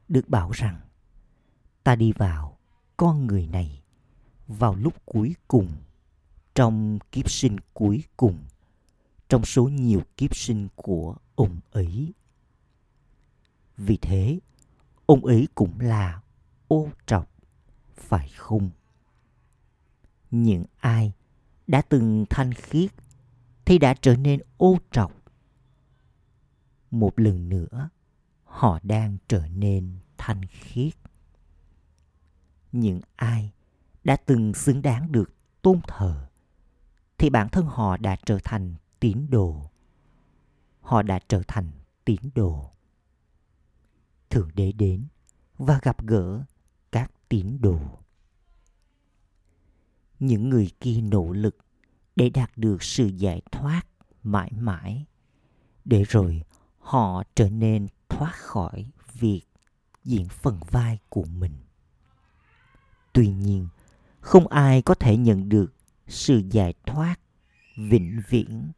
được 0.09 0.29
bảo 0.29 0.51
rằng 0.51 0.81
ta 1.85 1.97
đi 1.97 2.13
vào 2.13 2.59
con 2.97 3.27
người 3.27 3.47
này 3.47 3.83
vào 4.47 4.75
lúc 4.75 4.95
cuối 5.05 5.35
cùng, 5.49 5.69
trong 6.55 6.99
kiếp 7.13 7.31
sinh 7.31 7.57
cuối 7.75 8.05
cùng, 8.17 8.39
trong 9.29 9.45
số 9.45 9.69
nhiều 9.69 10.03
kiếp 10.17 10.37
sinh 10.37 10.69
của 10.75 11.17
ông 11.35 11.61
ấy. 11.71 12.13
Vì 13.77 13.97
thế, 13.97 14.41
ông 15.07 15.25
ấy 15.25 15.49
cũng 15.55 15.81
là 15.81 16.23
ô 16.69 16.89
trọc, 17.07 17.31
phải 17.97 18.29
không? 18.29 18.71
Những 20.31 20.65
ai 20.79 21.13
đã 21.71 21.83
từng 21.83 22.25
thanh 22.31 22.55
khiết, 22.55 22.91
thì 23.65 23.79
đã 23.79 23.95
trở 23.95 24.17
nên 24.17 24.41
ô 24.57 24.79
trọc. 24.91 25.13
Một 26.91 27.19
lần 27.19 27.49
nữa, 27.49 27.89
họ 28.45 28.79
đang 28.83 29.17
trở 29.29 29.47
nên 29.49 29.99
thanh 30.19 30.45
khiết. 30.45 30.95
Những 32.73 33.01
ai 33.17 33.53
đã 34.05 34.17
từng 34.17 34.55
xứng 34.55 34.83
đáng 34.83 35.13
được 35.13 35.35
tôn 35.63 35.81
thờ, 35.89 36.29
thì 37.19 37.31
bản 37.31 37.49
thân 37.49 37.67
họ 37.67 37.97
đã 37.97 38.17
trở 38.27 38.39
thành 38.45 38.75
tín 39.01 39.27
đồ. 39.31 39.71
Họ 40.81 41.03
đã 41.03 41.19
trở 41.29 41.43
thành 41.49 41.71
tín 42.05 42.21
đồ. 42.35 42.71
Thượng 44.31 44.51
đế 44.55 44.73
đến 44.73 45.07
và 45.59 45.79
gặp 45.83 46.07
gỡ 46.07 46.45
các 46.93 47.13
tín 47.29 47.59
đồ 47.61 47.90
những 50.21 50.49
người 50.49 50.71
kia 50.81 51.01
nỗ 51.01 51.33
lực 51.33 51.57
để 52.17 52.31
đạt 52.31 52.51
được 52.57 52.83
sự 52.83 53.07
giải 53.07 53.43
thoát 53.53 53.83
mãi 54.23 54.53
mãi, 54.53 55.05
để 55.85 56.05
rồi 56.09 56.43
họ 56.79 57.23
trở 57.35 57.49
nên 57.51 57.87
thoát 58.09 58.33
khỏi 58.35 58.87
việc 59.13 59.43
diễn 60.05 60.29
phần 60.29 60.61
vai 60.71 60.99
của 61.09 61.25
mình. 61.25 61.53
Tuy 63.13 63.29
nhiên, 63.29 63.69
không 64.21 64.47
ai 64.47 64.83
có 64.83 64.95
thể 64.95 65.17
nhận 65.17 65.49
được 65.49 65.75
sự 66.09 66.43
giải 66.51 66.75
thoát 66.87 67.21
vĩnh 67.77 68.21
viễn. 68.29 68.71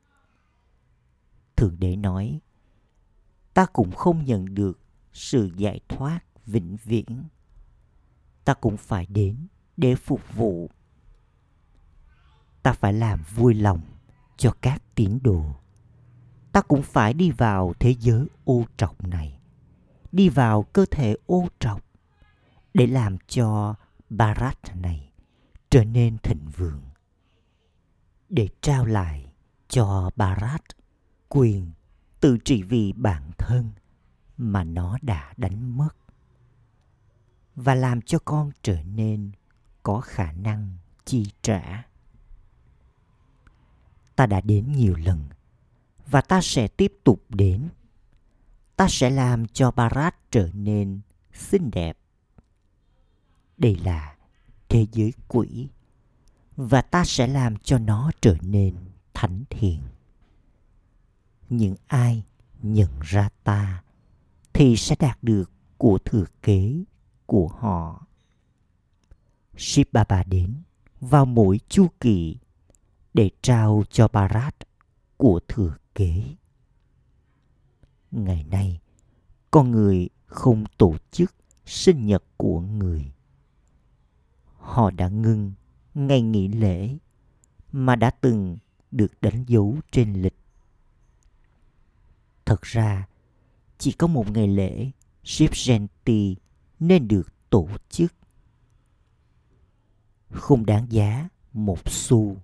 Thượng 1.57 1.77
đế 1.79 1.97
nói, 1.97 2.41
ta 3.55 3.67
cũng 3.67 3.93
không 3.93 4.25
nhận 4.25 4.55
được 4.55 4.81
sự 5.13 5.51
giải 5.57 5.81
thoát 5.89 6.21
vĩnh 6.47 6.77
viễn. 6.85 7.25
Ta 8.45 8.55
cũng 8.55 8.77
phải 8.77 9.07
đến 9.07 9.47
để 9.77 9.95
phục 9.95 10.21
vụ 10.35 10.71
ta 12.63 12.73
phải 12.73 12.93
làm 12.93 13.23
vui 13.35 13.55
lòng 13.55 13.81
cho 14.37 14.55
các 14.61 14.83
tín 14.95 15.19
đồ. 15.23 15.45
Ta 16.53 16.61
cũng 16.61 16.83
phải 16.83 17.15
đi 17.15 17.31
vào 17.31 17.75
thế 17.79 17.95
giới 18.01 18.27
ô 18.45 18.65
trọc 18.77 19.07
này, 19.07 19.41
đi 20.13 20.29
vào 20.29 20.63
cơ 20.63 20.85
thể 20.91 21.17
ô 21.27 21.49
trọc 21.59 21.85
để 22.75 22.87
làm 22.87 23.19
cho 23.27 23.75
barat 24.11 24.77
này 24.77 25.13
trở 25.71 25.85
nên 25.85 26.19
thịnh 26.19 26.49
vượng, 26.57 26.83
để 28.29 28.49
trao 28.61 28.85
lại 28.85 29.33
cho 29.69 30.11
barat 30.17 30.63
quyền 31.29 31.71
tự 32.21 32.39
trị 32.45 32.63
vì 32.63 32.93
bản 32.93 33.31
thân 33.39 33.71
mà 34.37 34.65
nó 34.65 34.99
đã 35.03 35.33
đánh 35.37 35.77
mất 35.77 35.89
và 37.55 37.75
làm 37.75 38.03
cho 38.03 38.19
con 38.25 38.51
trở 38.63 38.83
nên 38.83 39.31
có 39.83 40.01
khả 40.01 40.33
năng 40.33 40.77
chi 41.05 41.27
trả 41.43 41.87
ta 44.17 44.27
đã 44.27 44.41
đến 44.41 44.73
nhiều 44.73 44.95
lần, 44.95 45.29
và 46.07 46.21
ta 46.21 46.41
sẽ 46.43 46.69
tiếp 46.69 46.93
tục 47.05 47.25
đến. 47.29 47.69
Ta 48.77 48.87
sẽ 48.91 49.11
làm 49.11 49.47
cho 49.47 49.71
barat 49.71 50.31
trở 50.31 50.51
nên 50.53 51.01
xinh 51.33 51.71
đẹp. 51.71 51.99
Đây 53.59 53.77
là 53.77 54.17
thế 54.69 54.87
giới 54.93 55.13
quỷ, 55.29 55.69
và 56.57 56.83
ta 56.83 57.05
sẽ 57.05 57.27
làm 57.27 57.57
cho 57.57 57.79
nó 57.79 58.11
trở 58.21 58.37
nên 58.43 58.77
thánh 59.15 59.45
thiện. 59.51 59.81
Những 61.49 61.77
ai 61.87 62.25
nhận 62.63 62.91
ra 63.01 63.29
ta 63.45 63.83
thì 64.53 64.77
sẽ 64.77 64.97
đạt 64.99 65.19
được 65.23 65.51
của 65.79 65.99
thừa 66.05 66.25
kế 66.43 66.85
của 67.27 67.49
họ. 67.49 68.07
Shiv 69.57 69.87
Baba 69.93 70.23
đến 70.25 70.55
vào 71.01 71.25
mỗi 71.25 71.61
chu 71.69 71.87
kỳ 72.01 72.39
để 73.15 73.31
trao 73.43 73.83
cho 73.91 74.09
Bharat 74.09 74.57
của 75.17 75.41
thừa 75.49 75.77
kế. 75.95 76.23
Ngày 78.11 78.45
nay, 78.45 78.81
con 79.51 79.71
người 79.71 80.09
không 80.27 80.65
tổ 80.77 80.97
chức 81.11 81.35
sinh 81.67 82.07
nhật 82.07 82.25
của 82.37 82.61
người. 82.61 83.13
Họ 84.57 84.91
đã 84.91 85.09
ngưng 85.09 85.53
ngày 85.95 86.23
nghỉ 86.23 86.49
lễ 86.49 86.97
mà 87.73 87.97
đã 87.97 88.11
từng 88.11 88.59
được 88.91 89.21
đánh 89.21 89.45
dấu 89.45 89.77
trên 89.91 90.23
lịch. 90.23 90.37
Thật 92.45 92.63
ra, 92.63 93.09
chỉ 93.79 93.93
có 93.93 94.07
một 94.07 94.31
ngày 94.31 94.49
lễ 94.49 94.91
Ship 95.25 95.51
Jayanti 95.51 96.35
nên 96.81 97.09
được 97.09 97.51
tổ 97.51 97.69
chức. 97.89 98.13
Không 100.31 100.67
đáng 100.67 100.87
giá 100.93 101.29
một 101.53 101.91
xu 101.91 102.37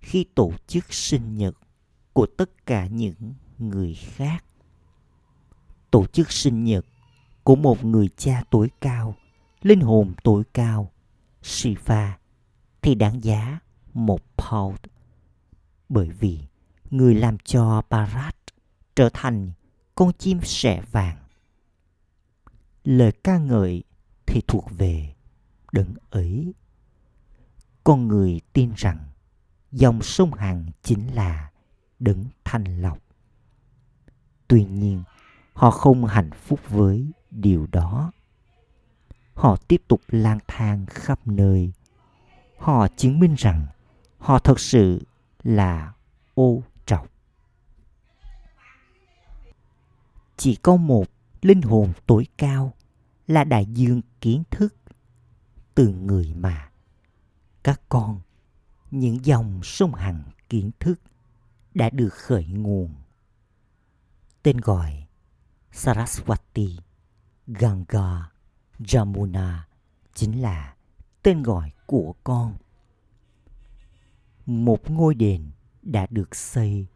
khi 0.00 0.24
tổ 0.34 0.52
chức 0.66 0.92
sinh 0.92 1.36
nhật 1.36 1.54
của 2.12 2.26
tất 2.26 2.66
cả 2.66 2.86
những 2.86 3.34
người 3.58 3.94
khác. 3.94 4.44
Tổ 5.90 6.06
chức 6.06 6.32
sinh 6.32 6.64
nhật 6.64 6.84
của 7.44 7.56
một 7.56 7.84
người 7.84 8.08
cha 8.16 8.42
tối 8.50 8.70
cao, 8.80 9.14
linh 9.62 9.80
hồn 9.80 10.14
tối 10.24 10.42
cao, 10.52 10.92
Shiva 11.42 12.18
thì 12.82 12.94
đáng 12.94 13.24
giá 13.24 13.58
một 13.94 14.20
pound. 14.36 14.78
Bởi 15.88 16.10
vì 16.10 16.40
người 16.90 17.14
làm 17.14 17.38
cho 17.38 17.82
Bharat 17.90 18.36
trở 18.96 19.08
thành 19.12 19.52
con 19.94 20.12
chim 20.18 20.40
sẻ 20.42 20.82
vàng. 20.92 21.16
Lời 22.84 23.12
ca 23.24 23.38
ngợi 23.38 23.84
thì 24.26 24.40
thuộc 24.46 24.64
về 24.70 25.14
đấng 25.72 25.94
ấy. 26.10 26.54
Con 27.84 28.08
người 28.08 28.40
tin 28.52 28.72
rằng 28.76 28.98
dòng 29.72 30.02
sông 30.02 30.34
Hằng 30.34 30.66
chính 30.82 31.14
là 31.14 31.50
đấng 31.98 32.24
thanh 32.44 32.82
lọc. 32.82 32.98
Tuy 34.48 34.64
nhiên, 34.64 35.02
họ 35.52 35.70
không 35.70 36.04
hạnh 36.04 36.30
phúc 36.30 36.60
với 36.68 37.10
điều 37.30 37.66
đó. 37.72 38.12
Họ 39.34 39.56
tiếp 39.56 39.82
tục 39.88 40.00
lang 40.08 40.38
thang 40.46 40.86
khắp 40.86 41.26
nơi. 41.26 41.72
Họ 42.58 42.88
chứng 42.96 43.20
minh 43.20 43.34
rằng 43.38 43.66
họ 44.18 44.38
thật 44.38 44.60
sự 44.60 45.02
là 45.42 45.92
ô 46.34 46.62
trọc. 46.86 47.06
Chỉ 50.36 50.56
có 50.56 50.76
một 50.76 51.04
linh 51.42 51.62
hồn 51.62 51.92
tối 52.06 52.26
cao 52.38 52.74
là 53.26 53.44
đại 53.44 53.66
dương 53.66 54.00
kiến 54.20 54.42
thức 54.50 54.74
từ 55.74 55.88
người 55.88 56.34
mà 56.34 56.70
các 57.62 57.80
con 57.88 58.20
những 58.90 59.24
dòng 59.24 59.60
sông 59.62 59.94
hằng 59.94 60.22
kiến 60.48 60.70
thức 60.80 61.00
đã 61.74 61.90
được 61.90 62.14
khởi 62.14 62.46
nguồn. 62.46 62.94
Tên 64.42 64.56
gọi 64.58 65.06
saraswati, 65.72 66.76
ganga, 67.46 68.30
jamuna 68.78 69.58
chính 70.14 70.42
là 70.42 70.74
tên 71.22 71.42
gọi 71.42 71.72
của 71.86 72.14
con. 72.24 72.56
Một 74.46 74.90
ngôi 74.90 75.14
đền 75.14 75.50
đã 75.82 76.06
được 76.10 76.36
xây 76.36 76.86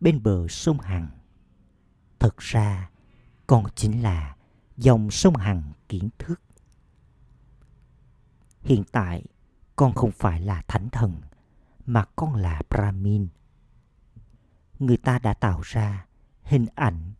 bên 0.00 0.22
bờ 0.22 0.48
sông 0.48 0.80
hằng. 0.80 1.08
Thật 2.18 2.38
ra 2.38 2.90
con 3.46 3.64
chính 3.74 4.02
là 4.02 4.36
dòng 4.76 5.10
sông 5.10 5.36
hằng 5.36 5.72
kiến 5.88 6.08
thức. 6.18 6.40
Hiện 8.62 8.84
tại, 8.92 9.24
con 9.76 9.94
không 9.94 10.10
phải 10.10 10.40
là 10.40 10.62
thánh 10.68 10.88
thần 10.90 11.20
mà 11.90 12.04
con 12.16 12.34
là 12.34 12.62
brahmin 12.70 13.28
người 14.78 14.96
ta 14.96 15.18
đã 15.18 15.34
tạo 15.34 15.60
ra 15.64 16.06
hình 16.42 16.66
ảnh 16.74 17.12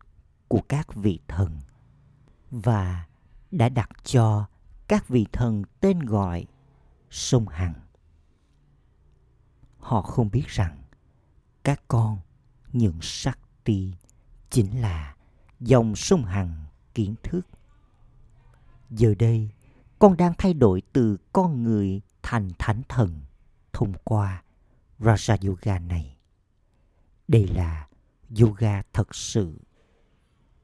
của 0.47 0.61
các 0.69 0.95
vị 0.95 1.19
thần 1.27 1.59
và 2.51 3.05
đã 3.51 3.69
đặt 3.69 3.89
cho 4.03 4.45
các 4.87 5.07
vị 5.07 5.25
thần 5.31 5.63
tên 5.79 5.99
gọi 5.99 6.45
sông 7.09 7.47
hằng 7.47 7.73
họ 9.77 10.01
không 10.01 10.31
biết 10.31 10.47
rằng 10.47 10.81
các 11.63 11.83
con 11.87 12.19
những 12.73 12.97
sắc 13.01 13.39
ti 13.63 13.93
chính 14.49 14.81
là 14.81 15.15
dòng 15.59 15.95
sông 15.95 16.25
Hằng 16.25 16.65
kiến 16.93 17.15
thức. 17.23 17.41
Giờ 18.89 19.13
đây, 19.19 19.49
con 19.99 20.17
đang 20.17 20.33
thay 20.37 20.53
đổi 20.53 20.81
từ 20.93 21.17
con 21.33 21.63
người 21.63 22.01
thành 22.21 22.49
thánh 22.59 22.81
thần 22.89 23.21
thông 23.73 23.93
qua 24.03 24.43
Raja 25.01 25.37
Yoga 25.47 25.79
này. 25.79 26.17
Đây 27.27 27.47
là 27.47 27.87
yoga 28.39 28.81
thật 28.93 29.15
sự. 29.15 29.59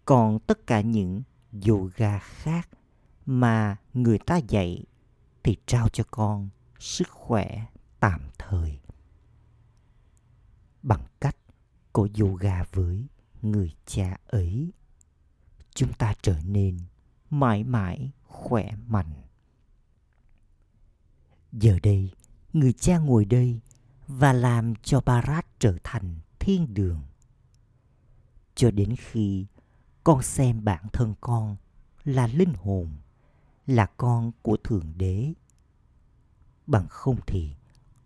Còn 0.06 0.40
tất 0.40 0.68
cả 0.68 0.82
những 0.82 1.24
yoga 1.68 2.20
khác 2.20 2.70
mà 3.26 3.78
người 3.94 4.20
ta 4.20 4.38
dạy 4.38 4.84
thì 5.44 5.58
trao 5.66 5.90
cho 5.90 6.04
con 6.12 6.50
sức 6.80 7.10
khỏe 7.10 7.66
tạm 8.00 8.22
thời 8.38 8.80
bằng 10.84 11.06
cách 11.20 11.38
của 11.92 12.08
yoga 12.20 12.64
với 12.64 13.06
người 13.42 13.76
cha 13.86 14.18
ấy, 14.28 14.72
chúng 15.76 15.94
ta 15.94 16.14
trở 16.22 16.40
nên 16.46 16.78
mãi 17.30 17.64
mãi 17.64 18.12
khỏe 18.24 18.72
mạnh 18.88 19.14
giờ 21.52 21.80
đây, 21.84 22.12
người 22.54 22.74
cha 22.74 22.98
ngồi 22.98 23.26
đây 23.26 23.60
và 24.08 24.34
làm 24.34 24.76
cho 24.76 25.02
Barat 25.02 25.46
trở 25.60 25.78
thành 25.84 26.16
thiên 26.40 26.74
đường. 26.74 27.02
Cho 28.56 28.72
đến 28.72 28.96
khi 28.98 29.46
con 30.04 30.22
xem 30.24 30.64
bản 30.64 30.86
thân 30.94 31.14
con 31.22 31.56
là 32.04 32.28
linh 32.28 32.54
hồn, 32.54 32.92
là 33.66 33.86
con 33.86 34.32
của 34.42 34.58
thượng 34.64 34.94
đế. 34.98 35.34
Bằng 36.68 36.88
không 36.90 37.18
thì 37.28 37.56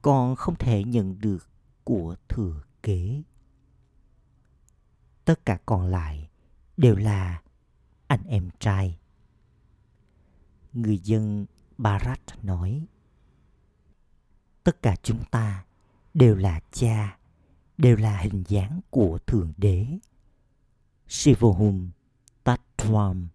con 0.02 0.36
không 0.36 0.56
thể 0.56 0.84
nhận 0.84 1.22
được 1.22 1.50
của 1.84 2.16
thừa 2.30 2.62
kế. 2.84 3.24
Tất 5.26 5.46
cả 5.46 5.60
còn 5.66 5.88
lại 5.88 6.30
đều 6.78 6.96
là 6.96 7.42
anh 8.08 8.24
em 8.28 8.50
trai. 8.60 9.00
Người 10.74 10.98
dân 10.98 11.46
barat 11.78 12.44
nói, 12.44 12.86
tất 14.64 14.82
cả 14.82 14.96
chúng 15.04 15.24
ta 15.32 15.66
đều 16.14 16.36
là 16.36 16.60
cha, 16.72 17.18
đều 17.78 17.96
là 17.96 18.18
hình 18.18 18.44
dáng 18.48 18.80
của 18.90 19.20
thượng 19.28 19.54
đế. 19.58 19.88
Shivohum 21.08 21.90
tattvam 22.44 23.28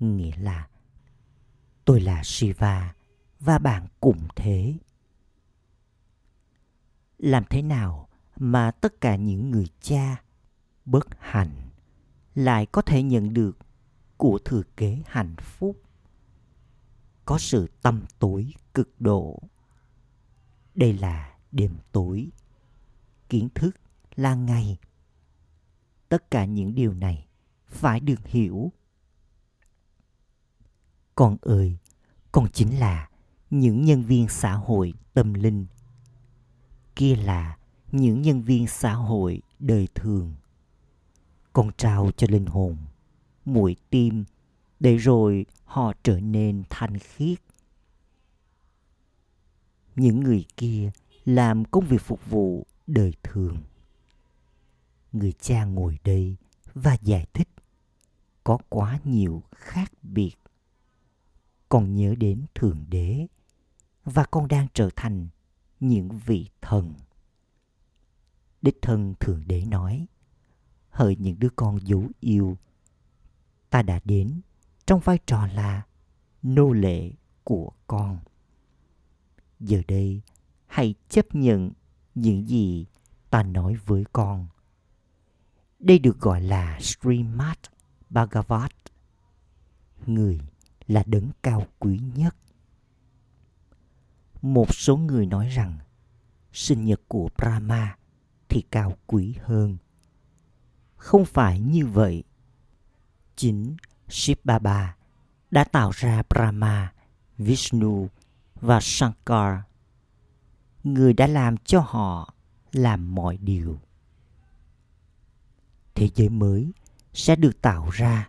nghĩa 0.00 0.36
là, 0.36 0.68
tôi 1.84 2.00
là 2.00 2.22
shiva 2.24 2.94
và 3.40 3.58
bạn 3.58 3.86
cũng 4.00 4.28
thế. 4.36 4.74
Làm 7.18 7.44
thế 7.50 7.62
nào 7.62 8.08
mà 8.36 8.70
tất 8.70 9.00
cả 9.00 9.16
những 9.16 9.50
người 9.50 9.66
cha 9.80 10.22
bất 10.84 11.06
hạnh 11.18 11.68
lại 12.34 12.66
có 12.66 12.82
thể 12.82 13.02
nhận 13.02 13.34
được 13.34 13.58
của 14.16 14.38
thừa 14.44 14.62
kế 14.76 15.02
hạnh 15.06 15.34
phúc? 15.40 15.82
Có 17.24 17.38
sự 17.38 17.68
tâm 17.82 18.04
tối 18.18 18.54
cực 18.74 19.00
độ. 19.00 19.42
Đây 20.74 20.92
là 20.92 21.31
đêm 21.52 21.76
tối. 21.92 22.28
Kiến 23.28 23.48
thức 23.54 23.76
là 24.16 24.34
ngày. 24.34 24.78
Tất 26.08 26.30
cả 26.30 26.44
những 26.44 26.74
điều 26.74 26.94
này 26.94 27.26
phải 27.66 28.00
được 28.00 28.26
hiểu. 28.26 28.72
Con 31.14 31.36
ơi, 31.40 31.76
con 32.32 32.50
chính 32.52 32.78
là 32.78 33.08
những 33.50 33.84
nhân 33.84 34.02
viên 34.02 34.28
xã 34.28 34.52
hội 34.52 34.92
tâm 35.14 35.34
linh. 35.34 35.66
Kia 36.96 37.16
là 37.16 37.58
những 37.92 38.22
nhân 38.22 38.42
viên 38.42 38.66
xã 38.66 38.94
hội 38.94 39.42
đời 39.58 39.88
thường. 39.94 40.34
Con 41.52 41.70
trao 41.76 42.10
cho 42.16 42.26
linh 42.30 42.46
hồn 42.46 42.76
mũi 43.44 43.76
tim 43.90 44.24
để 44.80 44.96
rồi 44.96 45.46
họ 45.64 45.92
trở 46.02 46.20
nên 46.20 46.62
thanh 46.70 46.98
khiết. 46.98 47.38
Những 49.96 50.20
người 50.20 50.44
kia 50.56 50.90
làm 51.24 51.64
công 51.64 51.86
việc 51.86 52.00
phục 52.00 52.30
vụ 52.30 52.66
đời 52.86 53.12
thường. 53.22 53.62
Người 55.12 55.32
cha 55.32 55.64
ngồi 55.64 55.98
đây 56.04 56.36
và 56.74 56.96
giải 57.02 57.26
thích, 57.32 57.48
có 58.44 58.58
quá 58.68 59.00
nhiều 59.04 59.42
khác 59.54 59.92
biệt. 60.02 60.34
Con 61.68 61.94
nhớ 61.94 62.14
đến 62.18 62.46
thượng 62.54 62.84
đế 62.88 63.26
và 64.04 64.24
con 64.24 64.48
đang 64.48 64.66
trở 64.74 64.90
thành 64.96 65.28
những 65.80 66.08
vị 66.26 66.48
thần. 66.60 66.94
Đích 68.62 68.78
thân 68.82 69.14
thượng 69.20 69.42
đế 69.46 69.64
nói, 69.64 70.06
hỡi 70.90 71.16
những 71.16 71.38
đứa 71.38 71.48
con 71.56 71.78
dấu 71.86 72.08
yêu, 72.20 72.58
ta 73.70 73.82
đã 73.82 74.00
đến 74.04 74.40
trong 74.86 75.00
vai 75.00 75.18
trò 75.26 75.46
là 75.46 75.82
nô 76.42 76.72
lệ 76.72 77.10
của 77.44 77.70
con. 77.86 78.18
Giờ 79.60 79.82
đây 79.88 80.22
hãy 80.72 80.94
chấp 81.08 81.34
nhận 81.34 81.70
những 82.14 82.48
gì 82.48 82.86
ta 83.30 83.42
nói 83.42 83.76
với 83.86 84.04
con 84.12 84.46
đây 85.78 85.98
được 85.98 86.20
gọi 86.20 86.40
là 86.40 86.78
Srimad 86.80 87.56
Bhagavat. 88.10 88.72
Người 90.06 90.40
là 90.86 91.02
đấng 91.06 91.30
cao 91.42 91.66
quý 91.78 92.00
nhất. 92.14 92.36
Một 94.42 94.74
số 94.74 94.96
người 94.96 95.26
nói 95.26 95.48
rằng 95.48 95.78
sinh 96.52 96.84
nhật 96.84 97.00
của 97.08 97.28
Brahma 97.36 97.96
thì 98.48 98.62
cao 98.70 98.96
quý 99.06 99.34
hơn. 99.44 99.76
Không 100.96 101.24
phải 101.24 101.60
như 101.60 101.86
vậy. 101.86 102.24
Chính 103.36 103.76
Shiv 104.08 104.38
Baba 104.44 104.96
đã 105.50 105.64
tạo 105.64 105.90
ra 105.90 106.22
Brahma, 106.30 106.92
Vishnu 107.38 108.08
và 108.60 108.80
Shankar. 108.80 109.58
Người 110.84 111.12
đã 111.12 111.26
làm 111.26 111.56
cho 111.56 111.80
họ 111.80 112.34
làm 112.72 113.14
mọi 113.14 113.36
điều. 113.36 113.78
Thế 115.94 116.08
giới 116.14 116.28
mới 116.28 116.72
sẽ 117.12 117.36
được 117.36 117.62
tạo 117.62 117.90
ra 117.90 118.28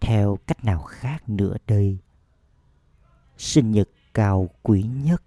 theo 0.00 0.38
cách 0.46 0.64
nào 0.64 0.82
khác 0.82 1.28
nữa 1.28 1.56
đây? 1.66 1.98
Sinh 3.38 3.70
nhật 3.70 3.88
cao 4.14 4.48
quý 4.62 4.82
nhất 4.82 5.22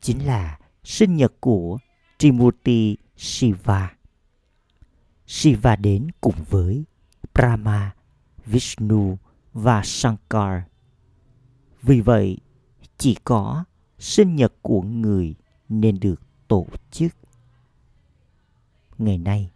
chính 0.00 0.26
là 0.26 0.58
sinh 0.84 1.16
nhật 1.16 1.32
của 1.40 1.78
Trimurti 2.18 2.96
Shiva. 3.16 3.92
Shiva 5.26 5.76
đến 5.76 6.08
cùng 6.20 6.44
với 6.50 6.84
Brahma, 7.34 7.94
Vishnu 8.46 9.18
và 9.52 9.82
Shankar. 9.84 10.62
Vì 11.82 12.00
vậy, 12.00 12.38
chỉ 12.98 13.16
có 13.24 13.64
sinh 13.98 14.36
nhật 14.36 14.52
của 14.62 14.82
người 14.82 15.34
nên 15.68 16.00
được 16.00 16.20
tổ 16.48 16.66
chức. 16.90 17.12
Ngày 18.98 19.18
nay, 19.18 19.50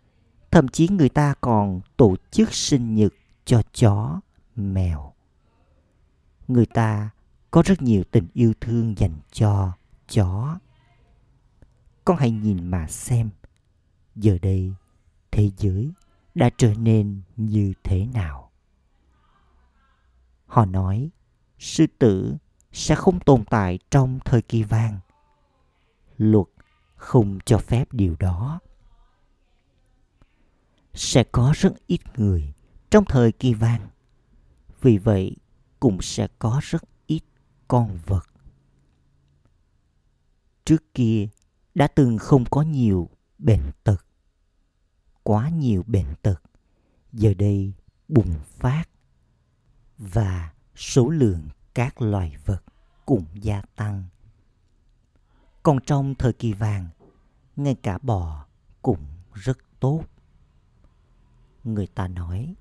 thậm 0.51 0.69
chí 0.69 0.89
người 0.89 1.09
ta 1.09 1.35
còn 1.41 1.81
tổ 1.97 2.17
chức 2.31 2.55
sinh 2.55 2.95
nhật 2.95 3.13
cho 3.45 3.63
chó, 3.73 4.21
mèo. 4.57 5.13
Người 6.49 6.67
ta 6.67 7.11
có 7.51 7.63
rất 7.67 7.83
nhiều 7.83 8.05
tình 8.11 8.29
yêu 8.33 8.53
thương 8.61 8.99
dành 8.99 9.15
cho 9.33 9.73
chó. 10.09 10.59
Con 12.05 12.17
hãy 12.17 12.31
nhìn 12.31 12.71
mà 12.71 12.87
xem, 12.87 13.31
giờ 14.17 14.39
đây 14.43 14.75
thế 15.31 15.51
giới 15.57 15.93
đã 16.35 16.51
trở 16.57 16.75
nên 16.75 17.23
như 17.37 17.73
thế 17.83 18.07
nào. 18.07 18.51
Họ 20.47 20.65
nói, 20.65 21.11
sư 21.59 21.87
tử 21.99 22.37
sẽ 22.73 22.95
không 22.95 23.21
tồn 23.21 23.45
tại 23.45 23.79
trong 23.91 24.19
thời 24.25 24.43
kỳ 24.43 24.63
vàng. 24.63 24.99
Luật 26.21 26.47
không 26.97 27.39
cho 27.45 27.59
phép 27.59 27.93
điều 27.93 28.17
đó. 28.19 28.61
Sẽ 30.95 31.25
có 31.33 31.53
rất 31.57 31.73
ít 31.87 32.01
người 32.17 32.53
trong 32.91 33.05
thời 33.05 33.33
kỳ 33.33 33.55
vàng. 33.55 33.89
Vì 34.81 34.99
vậy, 34.99 35.37
cũng 35.81 36.03
sẽ 36.03 36.29
có 36.39 36.61
rất 36.63 36.83
ít 37.07 37.23
con 37.69 37.99
vật. 38.07 38.27
Trước 40.65 40.95
kia 40.95 41.29
đã 41.75 41.87
từng 41.87 42.19
không 42.19 42.45
có 42.45 42.63
nhiều 42.63 43.11
bệnh 43.39 43.71
tật. 43.85 44.05
Quá 45.23 45.49
nhiều 45.49 45.85
bệnh 45.87 46.15
tật 46.23 46.43
giờ 47.13 47.35
đây 47.35 47.73
bùng 48.09 48.35
phát 48.45 48.85
và 49.99 50.53
số 50.77 51.09
lượng 51.09 51.49
các 51.75 52.03
loài 52.03 52.37
vật 52.45 52.65
cũng 53.07 53.25
gia 53.35 53.63
tăng. 53.77 54.05
Còn 55.71 55.81
trong 55.81 56.15
thời 56.15 56.33
kỳ 56.33 56.53
vàng, 56.53 56.89
ngay 57.57 57.75
cả 57.75 57.99
bò 57.99 58.47
cũng 58.83 59.07
rất 59.35 59.59
tốt. 59.81 60.05
Người 61.65 61.87
ta 61.87 62.09
nói 62.09 62.55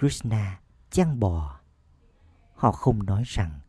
Krishna 0.00 0.60
chăn 0.90 1.20
bò. 1.20 1.60
Họ 2.54 2.72
không 2.72 3.06
nói 3.06 3.22
rằng 3.26 3.60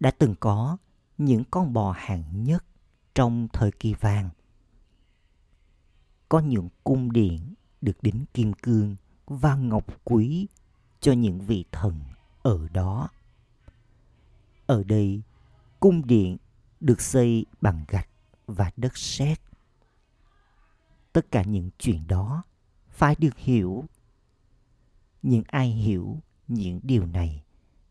đã 0.00 0.10
từng 0.10 0.34
có 0.40 0.76
những 1.18 1.44
con 1.50 1.72
bò 1.72 1.94
hạng 1.96 2.44
nhất 2.44 2.64
trong 3.14 3.48
thời 3.52 3.72
kỳ 3.72 3.94
vàng. 3.94 4.30
Có 6.28 6.40
những 6.40 6.68
cung 6.84 7.12
điện 7.12 7.54
được 7.80 8.02
đính 8.02 8.24
kim 8.34 8.52
cương 8.52 8.96
và 9.26 9.54
ngọc 9.54 9.86
quý 10.04 10.46
cho 11.00 11.12
những 11.12 11.40
vị 11.40 11.64
thần 11.72 12.00
ở 12.42 12.68
đó. 12.68 13.08
Ở 14.66 14.82
đây, 14.84 15.22
cung 15.80 16.06
điện 16.06 16.36
được 16.80 17.00
xây 17.00 17.46
bằng 17.60 17.84
gạch 17.88 18.08
và 18.46 18.70
đất 18.76 18.96
sét. 18.96 19.40
Tất 21.12 21.30
cả 21.30 21.42
những 21.42 21.70
chuyện 21.78 22.06
đó 22.06 22.42
phải 22.90 23.14
được 23.18 23.36
hiểu. 23.36 23.84
Những 25.22 25.42
ai 25.46 25.70
hiểu 25.70 26.20
những 26.48 26.80
điều 26.82 27.06
này 27.06 27.44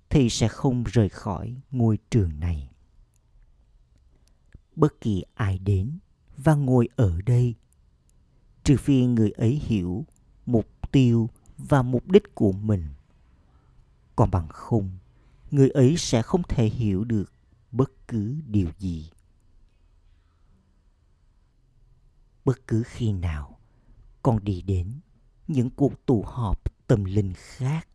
thì 0.09 0.29
sẽ 0.29 0.47
không 0.47 0.83
rời 0.83 1.09
khỏi 1.09 1.55
ngôi 1.71 1.97
trường 2.09 2.39
này. 2.39 2.69
Bất 4.75 5.01
kỳ 5.01 5.23
ai 5.33 5.59
đến 5.59 5.99
và 6.37 6.55
ngồi 6.55 6.89
ở 6.95 7.21
đây, 7.21 7.55
trừ 8.63 8.77
phi 8.77 9.05
người 9.05 9.31
ấy 9.31 9.61
hiểu 9.65 10.05
mục 10.45 10.91
tiêu 10.91 11.29
và 11.57 11.81
mục 11.81 12.07
đích 12.07 12.35
của 12.35 12.51
mình. 12.51 12.87
Còn 14.15 14.31
bằng 14.31 14.47
không, 14.47 14.97
người 15.51 15.69
ấy 15.69 15.95
sẽ 15.97 16.21
không 16.21 16.43
thể 16.43 16.65
hiểu 16.65 17.03
được 17.03 17.33
bất 17.71 17.91
cứ 18.07 18.35
điều 18.47 18.69
gì. 18.77 19.11
Bất 22.45 22.67
cứ 22.67 22.83
khi 22.85 23.11
nào 23.11 23.59
con 24.21 24.43
đi 24.43 24.61
đến 24.61 24.99
những 25.47 25.69
cuộc 25.69 26.05
tụ 26.05 26.23
họp 26.27 26.87
tâm 26.87 27.03
linh 27.03 27.33
khác, 27.35 27.87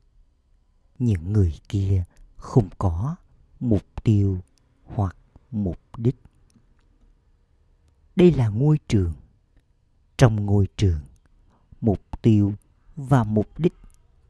những 0.99 1.33
người 1.33 1.55
kia 1.69 2.05
không 2.37 2.69
có 2.79 3.17
mục 3.61 3.83
tiêu 4.05 4.39
hoặc 4.85 5.17
mục 5.51 5.79
đích. 5.97 6.17
Đây 8.17 8.33
là 8.33 8.49
ngôi 8.49 8.79
trường. 8.89 9.13
Trong 10.17 10.47
ngôi 10.47 10.69
trường, 10.77 11.01
mục 11.81 12.23
tiêu 12.23 12.55
và 12.97 13.25
mục 13.25 13.59
đích 13.59 13.75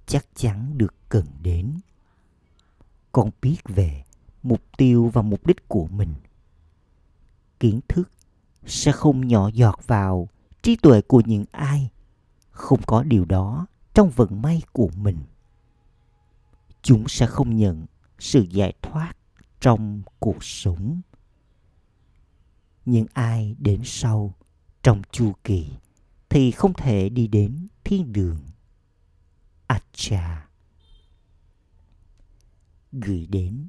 chắc 0.07 0.27
chắn 0.35 0.79
được 0.79 0.95
cần 1.09 1.27
đến 1.43 1.81
con 3.13 3.31
biết 3.43 3.57
về 3.65 4.05
mục 4.43 4.63
tiêu 4.77 5.11
và 5.13 5.23
mục 5.23 5.47
đích 5.47 5.69
của 5.69 5.87
mình. 5.87 6.15
Kiến 7.61 7.81
thức 7.89 8.11
sẽ 8.67 8.93
không 8.93 9.29
nhỏ 9.29 9.51
giọt 9.55 9.81
vào 9.87 10.29
trí 10.63 10.77
tuệ 10.77 11.01
của 11.01 11.23
những 11.27 11.45
ai 11.51 11.91
không 12.51 12.81
có 12.87 13.03
điều 13.03 13.25
đó 13.25 13.67
trong 13.95 14.11
vận 14.11 14.43
may 14.43 14.63
của 14.73 14.91
mình. 14.97 15.19
Chúng 16.83 17.09
sẽ 17.09 17.27
không 17.27 17.57
nhận 17.57 17.87
sự 18.19 18.47
giải 18.51 18.73
thoát 18.83 19.13
trong 19.61 20.03
cuộc 20.19 20.45
sống. 20.45 21.01
Những 22.85 23.07
ai 23.13 23.57
đến 23.59 23.81
sau 23.85 24.35
trong 24.83 25.03
chu 25.13 25.33
kỳ 25.45 25.71
thì 26.29 26.51
không 26.51 26.75
thể 26.75 27.09
đi 27.09 27.27
đến 27.27 27.67
thiên 27.85 28.13
đường. 28.13 28.39
Acha. 29.67 30.49
Gửi 32.93 33.27
đến 33.27 33.69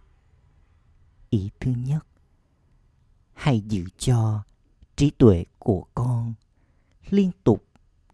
ý 1.31 1.49
thứ 1.59 1.71
nhất. 1.71 2.05
Hãy 3.33 3.61
giữ 3.61 3.85
cho 3.97 4.43
trí 4.95 5.09
tuệ 5.09 5.45
của 5.59 5.85
con 5.95 6.33
liên 7.09 7.31
tục 7.43 7.65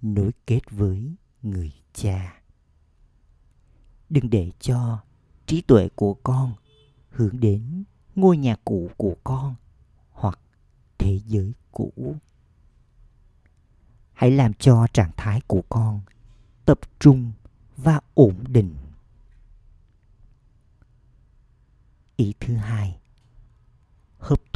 nối 0.01 0.31
kết 0.47 0.61
với 0.71 1.15
người 1.41 1.73
cha. 1.93 2.41
Đừng 4.09 4.29
để 4.29 4.51
cho 4.59 4.99
trí 5.45 5.61
tuệ 5.61 5.89
của 5.95 6.13
con 6.13 6.53
hướng 7.09 7.39
đến 7.39 7.83
ngôi 8.15 8.37
nhà 8.37 8.55
cũ 8.65 8.89
của 8.97 9.15
con 9.23 9.55
hoặc 10.11 10.39
thế 10.97 11.19
giới 11.25 11.53
cũ. 11.71 12.15
Hãy 14.13 14.31
làm 14.31 14.53
cho 14.53 14.87
trạng 14.93 15.11
thái 15.17 15.41
của 15.47 15.61
con 15.69 16.01
tập 16.65 16.79
trung 16.99 17.31
và 17.77 17.99
ổn 18.13 18.43
định. 18.47 18.75
Ý 22.15 22.33
thứ 22.39 22.55
hai 22.55 22.99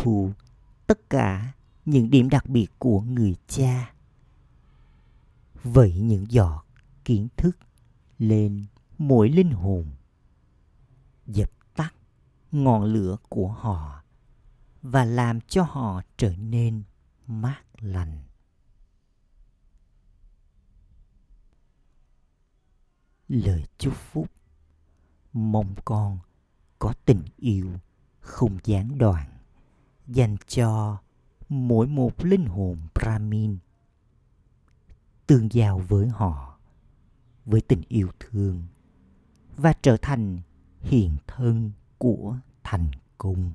thù 0.02 0.32
tất 0.88 1.10
cả 1.10 1.54
những 1.86 2.10
điểm 2.10 2.30
đặc 2.30 2.46
biệt 2.46 2.68
của 2.80 3.02
người 3.02 3.36
cha. 3.48 3.94
Vậy 5.64 5.94
những 6.02 6.32
giọt 6.32 6.66
kiến 7.06 7.28
thức 7.38 7.58
lên 8.18 8.66
mỗi 8.98 9.30
linh 9.30 9.52
hồn, 9.52 9.86
dập 11.28 11.52
tắt 11.76 11.94
ngọn 12.52 12.84
lửa 12.84 13.18
của 13.30 13.48
họ 13.48 14.04
và 14.82 15.06
làm 15.06 15.42
cho 15.42 15.64
họ 15.64 16.02
trở 16.18 16.36
nên 16.36 16.84
mát 17.28 17.62
lành. 17.80 18.24
Lời 23.28 23.66
chúc 23.78 23.94
phúc 23.96 24.28
mong 25.34 25.76
con 25.86 26.20
có 26.80 26.94
tình 27.06 27.22
yêu 27.38 27.72
không 28.20 28.58
gián 28.64 28.98
đoạn 28.98 29.41
dành 30.08 30.36
cho 30.48 30.98
mỗi 31.50 31.88
một 31.88 32.26
linh 32.26 32.46
hồn 32.46 32.78
Brahmin, 32.96 33.58
tương 35.28 35.52
giao 35.52 35.80
với 35.80 36.08
họ, 36.08 36.60
với 37.46 37.62
tình 37.62 37.82
yêu 37.88 38.10
thương 38.20 38.64
và 39.58 39.74
trở 39.82 39.98
thành 40.02 40.40
hiện 40.80 41.18
thân 41.28 41.72
của 41.98 42.38
thành 42.64 42.92
công. 43.18 43.52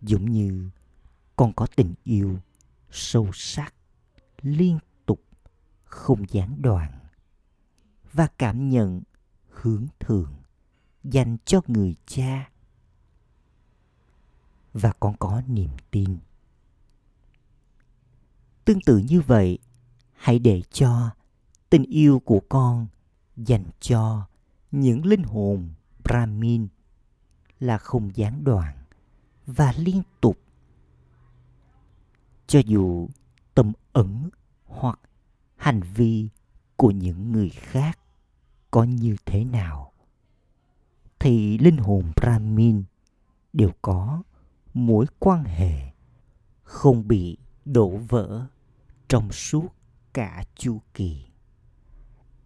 Giống 0.00 0.30
như 0.30 0.70
con 1.36 1.52
có 1.52 1.66
tình 1.76 1.94
yêu 2.04 2.38
sâu 2.90 3.30
sắc, 3.34 3.74
liên 4.42 4.78
tục, 5.06 5.22
không 5.84 6.24
gián 6.28 6.62
đoạn 6.62 6.98
và 8.12 8.28
cảm 8.38 8.68
nhận 8.68 9.02
hướng 9.48 9.86
thượng 10.00 10.34
dành 11.04 11.36
cho 11.44 11.60
người 11.66 11.94
cha 12.06 12.51
và 14.72 14.92
con 15.00 15.16
có 15.18 15.42
niềm 15.46 15.70
tin. 15.90 16.18
Tương 18.64 18.80
tự 18.80 18.98
như 18.98 19.20
vậy, 19.20 19.58
hãy 20.12 20.38
để 20.38 20.62
cho 20.70 21.10
tình 21.70 21.84
yêu 21.84 22.18
của 22.24 22.40
con 22.48 22.86
dành 23.36 23.64
cho 23.80 24.26
những 24.70 25.06
linh 25.06 25.22
hồn 25.22 25.68
brahmin 26.04 26.68
là 27.60 27.78
không 27.78 28.16
gián 28.16 28.44
đoạn 28.44 28.76
và 29.46 29.72
liên 29.76 30.02
tục. 30.20 30.38
Cho 32.46 32.60
dù 32.66 33.08
tâm 33.54 33.72
ẩn 33.92 34.30
hoặc 34.64 35.00
hành 35.56 35.80
vi 35.80 36.28
của 36.76 36.90
những 36.90 37.32
người 37.32 37.48
khác 37.50 37.98
có 38.70 38.84
như 38.84 39.16
thế 39.24 39.44
nào, 39.44 39.92
thì 41.18 41.58
linh 41.58 41.76
hồn 41.76 42.12
brahmin 42.16 42.84
đều 43.52 43.70
có 43.82 44.22
mối 44.74 45.06
quan 45.18 45.44
hệ 45.44 45.92
không 46.62 47.08
bị 47.08 47.36
đổ 47.64 47.96
vỡ 47.96 48.46
trong 49.08 49.32
suốt 49.32 49.68
cả 50.12 50.44
chu 50.54 50.80
kỳ. 50.94 51.26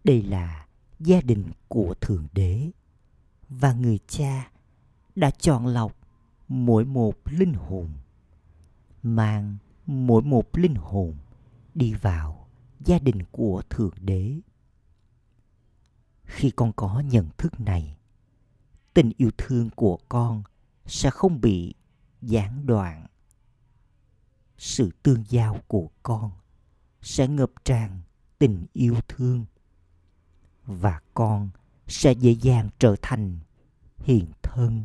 Đây 0.04 0.22
là 0.22 0.66
gia 1.00 1.20
đình 1.20 1.50
của 1.68 1.94
thượng 2.00 2.26
đế 2.32 2.70
và 3.48 3.72
người 3.72 3.98
cha 4.06 4.50
đã 5.14 5.30
chọn 5.30 5.66
lọc 5.66 5.96
mỗi 6.48 6.84
một 6.84 7.14
linh 7.24 7.54
hồn, 7.54 7.90
mang 9.02 9.56
mỗi 9.86 10.22
một 10.22 10.58
linh 10.58 10.74
hồn 10.74 11.16
đi 11.74 11.94
vào 11.94 12.48
gia 12.80 12.98
đình 12.98 13.22
của 13.30 13.62
thượng 13.70 13.94
đế. 14.00 14.40
Khi 16.24 16.50
con 16.50 16.72
có 16.72 17.00
nhận 17.00 17.28
thức 17.38 17.60
này, 17.60 17.96
tình 18.94 19.12
yêu 19.16 19.30
thương 19.38 19.70
của 19.70 19.98
con 20.08 20.42
sẽ 20.86 21.10
không 21.10 21.40
bị 21.40 21.74
gián 22.22 22.66
đoạn. 22.66 23.06
Sự 24.58 24.90
tương 25.02 25.24
giao 25.28 25.60
của 25.66 25.88
con 26.02 26.30
sẽ 27.02 27.28
ngập 27.28 27.50
tràn 27.64 28.00
tình 28.38 28.66
yêu 28.72 28.94
thương 29.08 29.44
và 30.64 31.00
con 31.14 31.50
sẽ 31.86 32.12
dễ 32.12 32.30
dàng 32.30 32.68
trở 32.78 32.96
thành 33.02 33.38
hiện 33.98 34.26
thân 34.42 34.84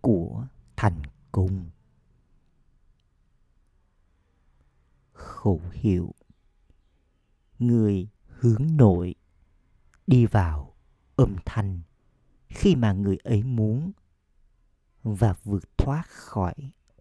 của 0.00 0.46
thành 0.76 1.02
công. 1.32 1.70
Khẩu 5.12 5.60
hiệu. 5.72 6.14
Người 7.58 8.08
hướng 8.26 8.76
nội 8.76 9.14
đi 10.06 10.26
vào 10.26 10.74
âm 11.16 11.36
thanh 11.44 11.80
khi 12.48 12.76
mà 12.76 12.92
người 12.92 13.16
ấy 13.16 13.42
muốn 13.42 13.92
và 15.02 15.34
vượt 15.44 15.78
thoát 15.78 16.02
khỏi 16.08 16.54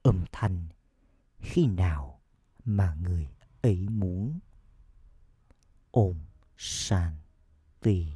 âm 0.03 0.25
thanh 0.31 0.67
khi 1.39 1.67
nào 1.67 2.19
mà 2.65 2.95
người 3.01 3.27
ấy 3.61 3.87
muốn. 3.89 4.39
Ôm 5.91 6.15
shanti. 6.57 8.07